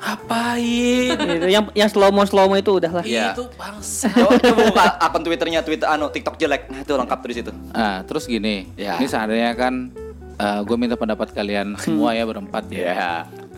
apain? 0.03 1.15
Itu 1.39 1.47
yang 1.49 1.65
yang 1.73 1.87
slow 1.87 2.11
mo 2.11 2.23
slow 2.25 2.47
mo 2.47 2.57
itu 2.57 2.73
udah 2.73 2.93
lah. 2.93 3.05
Iya. 3.05 3.33
Itu 3.33 3.47
bangsa. 3.53 4.11
Coba, 4.19 4.35
coba 4.37 4.61
buka 4.67 4.85
akun 4.99 5.23
Twitternya 5.23 5.61
Twitter 5.63 5.87
anu 5.87 6.07
TikTok 6.09 6.37
jelek. 6.37 6.67
Nah, 6.67 6.83
itu 6.83 6.93
lengkap 6.93 7.19
tuh 7.19 7.29
di 7.29 7.37
situ. 7.37 7.51
Nah, 7.71 8.03
terus 8.03 8.27
gini, 8.27 8.67
Ya. 8.75 8.99
ini 8.99 9.07
seandainya 9.07 9.55
kan 9.55 9.95
gue 10.43 10.75
minta 10.75 10.99
pendapat 10.99 11.31
kalian 11.31 11.75
semua 11.79 12.13
ya 12.13 12.27
berempat 12.27 12.67
ya. 12.67 12.79
Iya. 12.83 13.11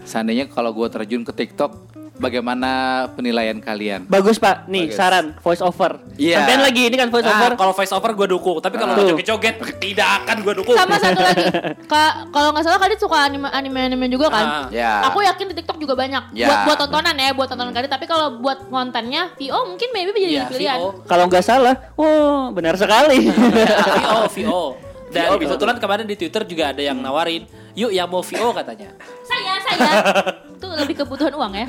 Seandainya 0.05 0.45
kalau 0.47 0.69
gue 0.71 0.85
terjun 0.87 1.25
ke 1.25 1.33
TikTok, 1.33 1.73
bagaimana 2.17 2.71
penilaian 3.11 3.57
kalian? 3.57 4.07
Bagus 4.07 4.37
Pak. 4.37 4.67
Nih 4.67 4.89
Bagus. 4.89 4.97
saran 4.97 5.27
voice 5.37 5.59
over. 5.59 5.99
Iya. 6.15 6.41
Sampean 6.41 6.61
lagi 6.61 6.83
ini 6.85 6.95
kan 6.95 7.09
voice 7.09 7.23
Nah, 7.23 7.35
over. 7.37 7.53
kalau 7.55 7.73
voice 7.73 7.91
over 7.91 8.11
gue 8.13 8.29
dukung, 8.29 8.59
tapi 8.59 8.77
kalau 8.77 8.95
Tuh. 8.95 9.13
joget-joget 9.13 9.55
tidak 9.79 10.09
akan 10.21 10.37
gue 10.41 10.55
dukung. 10.57 10.75
sama 10.75 10.97
satu 10.97 11.21
lagi 11.21 11.45
Kak, 11.93 12.13
kalau 12.31 12.49
nggak 12.51 12.63
salah 12.63 12.79
kalian 12.79 12.97
suka 12.97 13.17
anime 13.21 13.49
anime 13.49 13.79
anime 13.83 14.07
juga 14.07 14.27
kan 14.29 14.45
Ah, 14.45 14.65
ya. 14.69 15.03
aku 15.05 15.21
yakin 15.21 15.51
di 15.51 15.55
TikTok 15.57 15.77
juga 15.77 15.95
banyak 15.95 16.33
Ya. 16.33 16.47
buat 16.47 16.59
buat 16.67 16.79
tontonan 16.81 17.15
ya 17.15 17.31
buat 17.31 17.47
tontonan 17.47 17.71
kalian 17.71 17.91
tapi 17.91 18.05
kalau 18.05 18.39
buat 18.39 18.65
kontennya 18.65 19.35
VO 19.35 19.59
mungkin 19.67 19.89
maybe 19.91 20.11
jadi 20.15 20.33
Iya, 20.37 20.45
pilihan. 20.47 20.79
Kalau 21.05 21.25
nggak 21.27 21.43
salah, 21.43 21.75
oh 21.95 22.51
benar 22.51 22.75
sekali. 22.75 23.29
VO, 23.97 24.19
VO. 24.31 24.63
Dan 25.15 25.31
VO 25.31 25.35
bisa 25.39 25.55
kebetulan 25.55 25.77
kemarin 25.79 26.07
di 26.11 26.17
Twitter 26.19 26.43
juga 26.43 26.65
ada 26.75 26.83
yang 26.83 26.99
nawarin, 26.99 27.47
yuk 27.79 27.95
yang 27.95 28.11
mau 28.11 28.21
VO 28.21 28.51
katanya. 28.51 28.91
saya 29.23 29.55
saya 29.63 29.91
itu 30.55 30.67
lebih 30.67 30.97
kebutuhan 31.05 31.35
uang 31.35 31.53
ya 31.55 31.67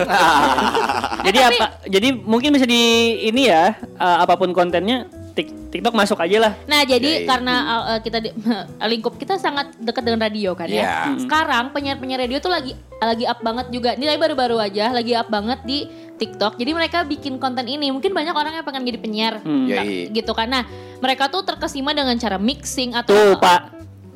jadi 1.27 1.37
tapi- 1.45 1.59
apa? 1.61 1.67
Jadi 1.85 2.07
mungkin 2.15 2.49
bisa 2.55 2.65
di 2.65 2.81
ini 3.27 3.47
ya, 3.49 3.75
eh, 3.79 4.17
apa 4.21 4.33
pun 4.35 4.49
kontennya 4.51 5.05
Tik- 5.35 5.67
TikTok 5.67 5.91
masuk 5.91 6.15
aja 6.23 6.47
lah. 6.47 6.53
Nah, 6.63 6.87
jadi 6.87 7.23
Yoi. 7.23 7.27
karena 7.27 7.55
uh, 7.91 7.99
kita 7.99 8.23
di, 8.23 8.31
lingkup 8.95 9.19
kita 9.19 9.35
sangat 9.35 9.67
dekat 9.83 10.07
dengan 10.07 10.23
radio 10.23 10.55
kan 10.55 10.71
ya. 10.71 11.11
Iya. 11.11 11.27
Sekarang 11.27 11.75
penyiar-penyiar 11.75 12.23
radio 12.23 12.39
tuh 12.39 12.47
lagi 12.47 12.71
lagi 13.03 13.27
up 13.27 13.43
banget 13.43 13.67
juga. 13.67 13.99
Ini 13.99 14.15
baru-baru 14.15 14.63
aja 14.63 14.95
lagi 14.95 15.11
up 15.11 15.27
banget 15.27 15.59
di 15.67 15.91
TikTok. 16.15 16.55
Jadi 16.55 16.71
mereka 16.71 17.03
bikin 17.03 17.35
konten 17.35 17.65
ini. 17.65 17.89
Mungkin 17.89 18.09
banyak 18.09 18.31
orang 18.31 18.53
yang 18.53 18.63
pengen 18.63 18.83
jadi 18.83 18.97
penyiar. 18.97 19.33
Hmm. 19.39 19.67
Nah, 19.67 19.83
Yoi. 19.83 20.09
gitu 20.09 20.31
kan. 20.31 20.47
Nah, 20.47 20.63
mereka 20.97 21.27
tuh 21.27 21.41
terkesima 21.41 21.91
dengan 21.91 22.15
cara 22.15 22.35
mixing 22.35 22.91
atau 22.91 23.11
Tuh 23.11 23.35
Pak, 23.35 23.61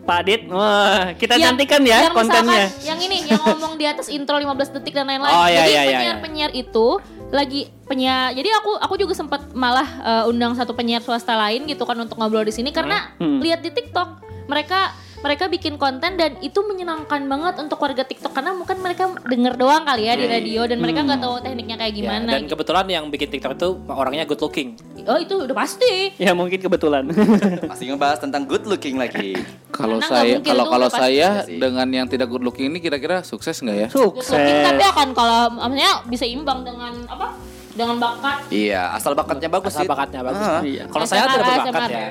Pak 0.04 0.20
Dit, 0.24 0.42
wah 0.48 1.14
kita 1.14 1.36
Yang- 1.36 1.44
cantikan 1.54 1.82
ya 1.84 1.98
yang 2.02 2.16
kontennya. 2.16 2.66
misalkan 2.66 2.88
yang 2.88 3.00
ini 3.00 3.18
yang 3.28 3.42
ngomong 3.46 3.74
di 3.76 3.86
atas 3.86 4.08
intro 4.08 4.36
15 4.36 4.74
detik 4.74 4.92
dan 4.92 5.06
lain-lain. 5.06 5.30
Oh, 5.32 5.46
iya, 5.46 5.60
jadi 5.60 5.70
iya, 5.70 5.82
iya, 5.82 5.92
penyiar-penyiar 5.94 6.52
itu 6.54 6.88
lagi 7.30 7.62
penyiar. 7.86 8.34
Jadi 8.34 8.50
aku 8.50 8.72
aku 8.76 8.94
juga 8.98 9.14
sempat 9.14 9.54
malah 9.54 9.86
uh, 10.02 10.24
undang 10.26 10.58
satu 10.58 10.74
penyiar 10.74 11.00
swasta 11.00 11.38
lain 11.38 11.64
gitu 11.64 11.84
kan 11.84 11.94
untuk 11.96 12.18
ngobrol 12.18 12.42
di 12.42 12.50
sini 12.50 12.72
karena 12.72 13.14
Hmm. 13.16 13.38
lihat 13.38 13.62
di 13.62 13.70
TikTok 13.70 14.10
mereka 14.50 14.98
mereka 15.20 15.46
bikin 15.46 15.76
konten 15.76 16.16
dan 16.16 16.40
itu 16.40 16.60
menyenangkan 16.62 17.20
banget 17.22 17.56
untuk 17.58 17.76
warga 17.78 18.02
TikTok 18.02 18.32
karena 18.32 18.52
mungkin 18.52 18.80
mereka 18.80 19.12
denger 19.22 19.54
doang 19.56 19.84
kali 19.84 20.04
ya 20.04 20.14
di 20.14 20.26
radio 20.26 20.64
dan 20.64 20.78
mereka 20.78 21.04
nggak 21.04 21.20
tahu 21.20 21.36
tekniknya 21.40 21.76
kayak 21.76 21.88
Ya, 21.90 21.98
gimana. 21.98 22.30
dan 22.30 22.44
kebetulan 22.46 22.86
yang 22.88 23.04
bikin 23.08 23.28
TikTok 23.30 23.54
itu 23.54 23.70
orangnya 23.86 24.24
good 24.24 24.40
looking. 24.40 24.80
oh 25.02 25.18
itu 25.18 25.36
udah 25.42 25.52
pasti. 25.54 26.16
Ya 26.16 26.32
mungkin 26.32 26.58
kebetulan. 26.58 27.04
Masih 27.72 27.90
ngebahas 27.90 28.20
tentang 28.20 28.44
good 28.44 28.64
looking 28.64 28.96
lagi. 28.96 29.36
Kalau 29.70 30.02
saya 30.02 30.40
kalau 30.40 30.66
kalau 30.68 30.88
pasti. 30.88 31.00
saya 31.18 31.28
Iya 31.46 31.56
dengan 31.58 31.88
yang 31.88 32.06
tidak 32.06 32.28
good 32.28 32.42
looking 32.42 32.68
ini 32.68 32.80
kira-kira 32.80 33.22
sukses 33.22 33.60
nggak 33.60 33.78
ya? 33.78 33.88
Good 33.88 34.22
looking 34.22 34.60
tapi 34.62 34.76
Sukses. 34.78 34.92
akan 34.92 35.08
kalau 35.14 35.42
maksudnya 35.52 35.92
bisa 36.06 36.26
imbang 36.26 36.64
dengan 36.64 36.94
apa? 37.06 37.32
Dengan 37.80 37.96
bakat. 37.96 38.38
Iya, 38.52 38.92
asal 38.92 39.16
bakatnya 39.16 39.48
bagus 39.48 39.72
Asal 39.72 39.82
sih. 39.82 39.88
bakatnya 39.88 40.20
bagus. 40.20 40.44
Ah. 40.44 40.60
Iya. 40.60 40.84
Kalau 40.86 41.06
saya 41.08 41.22
tidak 41.24 41.40
SMR. 41.40 41.64
berbakat 41.64 41.90
ya. 41.96 42.08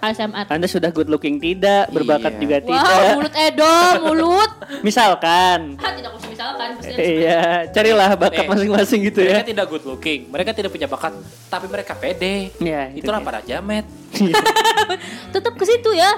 ASMR. 0.00 0.44
Anda 0.46 0.66
sudah 0.66 0.90
good 0.90 1.08
looking 1.08 1.40
tidak, 1.40 1.88
berbakat 1.88 2.32
Iya. 2.32 2.40
juga 2.40 2.56
Wah, 2.58 2.64
tidak. 2.68 3.14
mulut 3.16 3.34
Edo, 3.34 3.74
mulut. 4.02 4.50
Misalkan. 4.86 5.58
Hah, 5.76 5.92
tidak 5.92 6.12
usah 6.12 6.28
misalkan. 6.28 6.68
ada 6.76 7.00
Iya, 7.00 7.40
carilah 7.68 8.10
bakat 8.14 8.44
Eh, 8.44 8.48
masing-masing 8.48 9.00
gitu 9.02 9.20
Mereka 9.20 9.40
ya. 9.40 9.46
tidak 9.46 9.66
good 9.66 9.84
looking, 9.86 10.20
mereka 10.28 10.50
tidak 10.52 10.70
punya 10.70 10.84
bakat, 10.84 11.12
tapi 11.48 11.64
mereka 11.64 11.92
pede. 11.94 12.52
Iya, 12.56 12.92
itu 12.92 13.00
Itulah 13.00 13.20
dia. 13.20 13.26
para 13.26 13.40
jamet. 13.40 13.84
tetap 15.34 15.52
ke 15.54 15.64
situ 15.64 15.90
ya. 15.92 16.10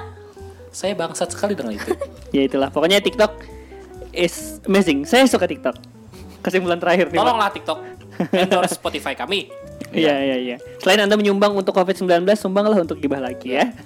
Saya 0.70 0.96
bangsat 0.96 1.30
sekali 1.30 1.52
dengan 1.52 1.76
itu. 1.76 1.94
Ya 2.30 2.42
itulah, 2.42 2.74
pokoknya 2.74 2.98
TikTok 2.98 3.38
is 4.10 4.58
amazing. 4.64 5.04
Saya 5.04 5.26
suka 5.26 5.44
TikTok. 5.44 5.91
Kesimpulan 6.42 6.78
terakhir 6.82 7.08
nih. 7.08 7.16
Pak. 7.16 7.22
Tolonglah 7.22 7.50
TikTok 7.54 7.78
endorse 8.30 8.74
Spotify 8.76 9.14
kami. 9.16 9.48
Iya, 9.92 10.14
iya, 10.24 10.36
iya. 10.40 10.56
Selain 10.80 11.04
Anda 11.04 11.20
menyumbang 11.20 11.52
untuk 11.52 11.76
COVID-19, 11.76 12.24
sumbanglah 12.32 12.80
untuk 12.80 12.96
gibah 12.96 13.20
lagi 13.20 13.60
ya. 13.60 13.76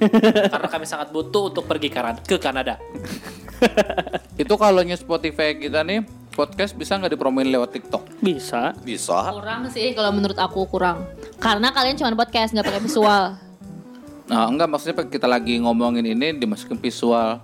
Karena 0.53 0.69
kami 0.71 0.87
sangat 0.87 1.11
butuh 1.11 1.51
untuk 1.51 1.67
pergi 1.67 1.91
ke 1.91 2.37
Kanada. 2.39 2.79
Itu 4.43 4.55
kalau 4.55 4.87
Spotify 4.95 5.59
kita 5.59 5.83
nih 5.83 6.07
podcast 6.37 6.77
bisa 6.77 6.95
nggak 6.95 7.19
dipromoin 7.19 7.49
lewat 7.51 7.75
TikTok? 7.75 8.23
Bisa. 8.23 8.77
Bisa. 8.87 9.35
Kurang 9.35 9.67
sih 9.73 9.97
kalau 9.99 10.15
menurut 10.15 10.39
aku 10.39 10.69
kurang. 10.71 11.11
Karena 11.43 11.75
kalian 11.75 11.99
cuma 11.99 12.15
podcast 12.15 12.55
nggak 12.55 12.67
pakai 12.71 12.83
visual. 12.85 13.25
Nah, 14.27 14.47
enggak 14.51 14.69
maksudnya 14.71 14.95
kita 15.07 15.27
lagi 15.27 15.59
ngomongin 15.59 16.07
ini 16.07 16.39
dimasukin 16.39 16.79
visual. 16.79 17.43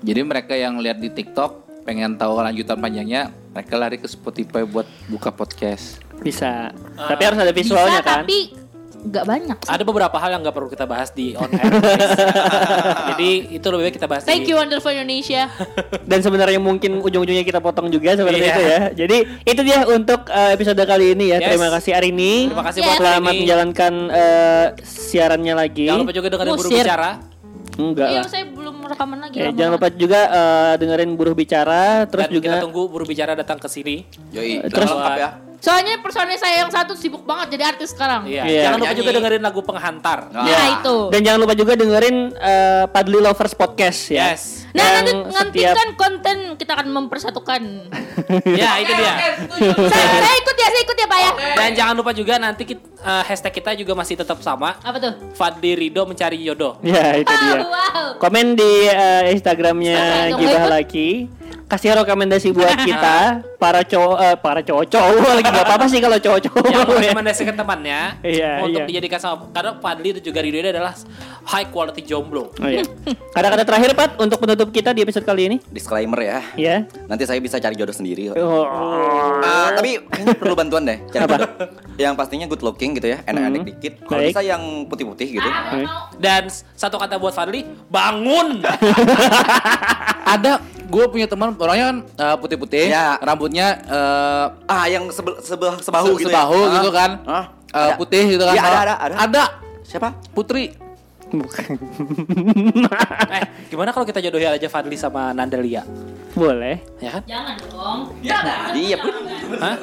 Jadi 0.00 0.20
mereka 0.24 0.56
yang 0.56 0.80
lihat 0.82 0.98
di 0.98 1.12
TikTok 1.12 1.69
pengen 1.90 2.14
tahu 2.14 2.38
kelanjutan 2.38 2.78
panjangnya, 2.78 3.22
mereka 3.50 3.74
lari 3.74 3.98
ke 3.98 4.06
Spotify 4.06 4.62
buat 4.62 4.86
buka 5.10 5.34
podcast. 5.34 5.98
Bisa. 6.22 6.70
Tapi 6.94 7.18
harus 7.18 7.42
ada 7.42 7.50
visualnya 7.50 7.98
Bisa 7.98 8.06
kan. 8.06 8.22
tapi 8.22 8.54
nggak 9.00 9.24
banyak. 9.26 9.58
sih. 9.58 9.70
Ada 9.74 9.82
beberapa 9.82 10.14
hal 10.14 10.30
yang 10.30 10.46
nggak 10.46 10.54
perlu 10.54 10.70
kita 10.70 10.86
bahas 10.86 11.10
di 11.10 11.34
on 11.34 11.50
air. 11.50 11.72
Jadi 13.10 13.30
itu 13.50 13.66
lebih 13.66 13.84
baik 13.88 13.94
kita 13.96 14.06
bahas 14.06 14.22
Thank 14.22 14.46
di 14.46 14.52
you 14.52 14.60
Wonderful 14.60 14.92
Indonesia. 14.92 15.50
Dan 16.10 16.22
sebenarnya 16.22 16.62
mungkin 16.62 17.02
ujung-ujungnya 17.02 17.42
kita 17.42 17.58
potong 17.58 17.90
juga 17.90 18.14
seperti 18.14 18.38
Iya. 18.38 18.46
itu 18.46 18.62
ya. 18.62 18.80
Jadi 18.94 19.18
itu 19.42 19.60
dia 19.66 19.78
untuk 19.88 20.30
uh, 20.30 20.54
episode 20.54 20.78
kali 20.78 21.18
ini 21.18 21.34
ya. 21.34 21.42
Yes. 21.42 21.48
Terima 21.50 21.68
kasih 21.74 21.90
Arini. 21.96 22.34
Terima 22.54 22.62
kasih 22.62 22.78
Yes. 22.78 22.86
buat 22.86 22.98
Selamat 23.02 23.32
menjalankan 23.34 23.92
uh, 24.12 24.66
siarannya 24.78 25.54
lagi. 25.58 25.90
Jangan 25.90 26.06
lupa 26.06 26.14
juga 26.14 26.28
dengerin 26.30 26.52
buru 26.54 26.68
bicara. 26.70 27.10
Enggak 27.80 28.08
Iya, 28.12 28.20
lah. 28.20 28.28
saya 28.28 28.44
belum 28.44 28.59
rekaman 28.90 29.18
lagi. 29.22 29.36
Ya, 29.38 29.46
lama 29.48 29.56
jangan 29.56 29.72
lupa 29.78 29.88
juga 29.94 30.20
uh, 30.28 30.72
dengerin 30.76 31.10
buruh 31.14 31.34
bicara 31.38 32.04
terus 32.10 32.26
Dan 32.26 32.34
juga 32.34 32.50
kita 32.50 32.64
tunggu 32.66 32.82
buru 32.90 33.04
bicara 33.06 33.32
datang 33.38 33.58
ke 33.62 33.68
sini. 33.70 34.02
Yoi, 34.34 34.66
Terus- 34.66 34.90
lengkap 34.90 35.16
ya. 35.16 35.30
Soalnya 35.60 36.00
personil 36.00 36.34
saya 36.34 36.64
yang 36.64 36.72
satu 36.72 36.96
sibuk 36.96 37.22
banget 37.22 37.54
jadi 37.54 37.64
artis 37.70 37.92
sekarang. 37.92 38.24
Iya. 38.24 38.42
Iya. 38.44 38.62
Jangan 38.64 38.78
lupa 38.78 38.86
Nyanyi. 38.88 39.00
juga 39.00 39.10
dengerin 39.12 39.42
lagu 39.44 39.60
penghantar. 39.60 40.18
Nah, 40.32 40.44
Ya 40.44 40.60
itu. 40.74 40.96
Dan 41.12 41.20
jangan 41.20 41.38
lupa 41.38 41.54
juga 41.54 41.72
dengerin 41.76 42.16
eh, 42.32 42.84
Padli 42.88 43.18
Lovers 43.20 43.52
Podcast 43.52 44.00
ya. 44.08 44.32
Yes. 44.32 44.64
Nah 44.70 44.86
nanti 44.96 45.10
Yang 45.10 45.34
nantikan 45.34 45.88
konten 45.94 46.36
kita 46.56 46.72
akan 46.74 46.88
mempersatukan. 46.90 47.62
Ya, 48.30 48.78
itu 48.78 48.92
dia. 48.94 49.12
saya, 49.90 50.06
saya 50.22 50.36
ikut 50.38 50.54
ya, 50.54 50.68
saya 50.68 50.82
ikut 50.82 50.96
ya 50.96 51.06
Pak 51.08 51.18
ya. 51.18 51.30
Dan 51.56 51.70
jangan 51.74 51.94
lupa 51.94 52.12
juga 52.12 52.38
nanti 52.38 52.62
kit- 52.64 52.84
eh, 53.00 53.22
hashtag 53.26 53.52
kita 53.52 53.74
juga 53.74 53.92
masih 53.92 54.14
tetap 54.14 54.38
sama. 54.38 54.78
Apa 54.78 54.96
tuh? 54.96 55.12
Fadli 55.34 55.74
Rido 55.74 56.06
mencari 56.06 56.38
jodoh. 56.38 56.78
Ya 56.80 57.16
itu 57.16 57.26
dia. 57.26 57.58
wow. 57.60 58.06
Komen 58.16 58.54
di 58.54 58.72
eh, 58.86 59.34
Instagramnya 59.34 60.30
Instagram. 60.30 60.38
Gibah 60.38 60.62
Ikut. 60.62 60.70
Laki. 60.70 61.08
Kasih 61.66 61.94
rekomendasi 61.94 62.50
buat 62.50 62.74
kita 62.76 63.16
para 63.62 63.80
cowok 63.80 64.16
eh, 64.18 64.36
para 64.36 64.60
cowok-cowok 64.60 65.30
lagi 65.32 65.46
nggak 65.46 65.66
apa-apa 65.66 65.86
sih 65.86 65.98
kalau 65.98 66.18
cowok-cowok. 66.18 66.64
Yang 66.64 66.80
ya. 66.80 66.86
merekomendasikan 66.88 67.54
temannya 67.54 68.00
Iya, 68.20 68.52
untuk 68.60 68.80
iya. 68.80 68.88
dijadikan 68.88 69.18
sama 69.18 69.46
karena 69.50 69.72
Fadli 69.78 70.10
dan 70.12 70.22
juga 70.22 70.38
ini 70.40 70.58
adalah 70.62 70.92
high 71.46 71.68
quality 71.68 72.02
jomblo. 72.02 72.50
Oh, 72.52 72.66
iya. 72.66 72.82
Kata-kata 73.30 73.62
terakhir 73.62 73.90
Pat 73.94 74.10
untuk 74.16 74.38
penutup 74.38 74.68
kita 74.70 74.90
di 74.90 75.00
episode 75.00 75.22
kali 75.22 75.42
ini. 75.46 75.56
Disclaimer 75.66 76.18
ya. 76.18 76.38
Ya. 76.54 76.76
Nanti 77.06 77.24
saya 77.24 77.38
bisa 77.38 77.56
cari 77.56 77.74
jodoh 77.74 77.94
sendiri. 77.94 78.34
Oh. 78.34 78.66
Ah, 79.40 79.70
tapi 79.72 80.02
kayaknya 80.02 80.34
perlu 80.34 80.54
bantuan 80.54 80.82
deh 80.84 80.98
cari 81.08 81.22
Apa? 81.22 81.34
jodoh. 81.36 81.50
Yang 81.96 82.14
pastinya 82.16 82.46
good 82.46 82.60
looking 82.60 82.96
gitu 82.96 83.08
ya, 83.08 83.20
enak-enak 83.22 83.60
Hmm. 83.60 83.68
dikit. 83.68 83.92
Kalau 84.02 84.20
bisa 84.22 84.40
yang 84.40 84.62
putih-putih 84.86 85.28
gitu. 85.36 85.48
Baik. 85.48 85.88
Dan 86.16 86.42
satu 86.74 86.96
kata 86.96 87.16
buat 87.16 87.30
Fadli, 87.30 87.62
bangun. 87.86 88.64
Ada 90.34 90.60
gue 90.90 91.04
punya 91.06 91.24
teman 91.24 91.54
orangnya 91.54 91.86
kan 91.86 91.98
eh, 92.18 92.36
putih-putih, 92.36 92.86
Ya. 92.88 93.14
rambutnya 93.16 93.78
eh, 93.80 94.46
Ah, 94.66 94.84
yang 94.84 95.06
sebel, 95.08 95.38
sebel, 95.38 95.78
sebahu 95.78 96.06
se- 96.12 96.20
gitu 96.20 96.28
sebahu 96.28 96.60
ya. 96.60 96.72
gitu 96.76 96.90
kan. 96.90 97.10
Ah, 97.24 97.44
Eh, 97.70 97.78
ada. 97.80 97.94
putih 97.94 98.24
gitu 98.28 98.42
kan. 98.42 98.52
Iya, 98.52 98.62
ada, 98.64 98.78
ada, 98.80 98.94
ada. 98.98 99.14
Ada. 99.16 99.44
Siapa? 99.82 100.08
Putri. 100.30 100.74
eh, 103.30 103.42
gimana 103.70 103.90
kalau 103.90 104.02
kita 104.02 104.18
jodohin 104.18 104.50
aja 104.50 104.66
Fadli 104.66 104.98
sama 104.98 105.30
Nandalia? 105.30 105.86
Boleh. 106.32 106.82
Ya 106.98 107.14
kan? 107.14 107.22
Jangan 107.24 107.54
dong. 107.64 108.00
Iya, 108.74 108.96
Put. 108.98 109.14
Hah? 109.56 109.76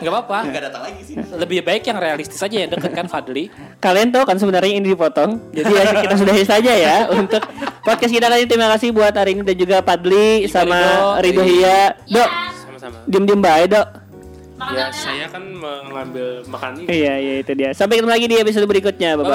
Gak 0.00 0.12
apa-apa. 0.12 0.38
Enggak 0.48 0.62
datang 0.70 0.82
lagi 0.88 1.00
sih. 1.04 1.14
Lebih 1.18 1.58
baik 1.62 1.82
yang 1.86 1.98
realistis 2.00 2.40
aja 2.40 2.56
yang 2.64 2.70
deket 2.72 2.92
kan 2.96 3.06
Fadli. 3.06 3.52
Kalian 3.78 4.08
tahu 4.10 4.24
kan 4.24 4.36
sebenarnya 4.40 4.72
ini 4.80 4.88
dipotong. 4.94 5.52
Jadi 5.52 5.70
ya 5.70 5.84
kita 6.00 6.14
sudahi 6.16 6.44
saja 6.48 6.72
ya 6.72 6.96
untuk 7.12 7.42
podcast 7.84 8.12
kita 8.12 8.26
kali 8.32 8.46
ini. 8.46 8.50
Terima 8.50 8.68
kasih 8.72 8.88
buat 8.90 9.12
hari 9.12 9.36
ini 9.36 9.42
dan 9.44 9.56
juga 9.56 9.76
Padli 9.84 10.46
Juga 10.46 10.54
sama 10.54 10.80
Rido. 11.20 11.40
Rido 11.40 11.42
Hia. 11.44 11.80
Dok, 12.08 12.30
Sama-sama. 12.66 12.98
diem-diem 13.06 13.40
baik, 13.42 13.68
Dok. 13.72 13.88
Ya, 14.62 14.86
saya 14.94 15.26
kan 15.26 15.42
mengambil 15.58 16.46
makan 16.46 16.70
ini. 16.78 16.86
Iya, 16.86 17.14
iya 17.18 17.34
itu 17.42 17.52
dia. 17.58 17.70
Sampai 17.74 17.98
ketemu 17.98 18.14
lagi 18.14 18.26
di 18.30 18.36
episode 18.38 18.66
berikutnya. 18.70 19.18
Bye 19.18 19.26
bye. 19.26 19.34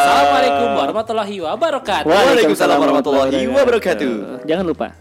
Assalamualaikum 0.00 0.68
warahmatullahi 0.80 1.36
wabarakatuh. 1.44 2.08
Waalaikumsalam 2.08 2.76
warahmatullahi 2.80 3.44
wabarakatuh. 3.52 4.48
Jangan 4.48 4.64
lupa 4.64 4.96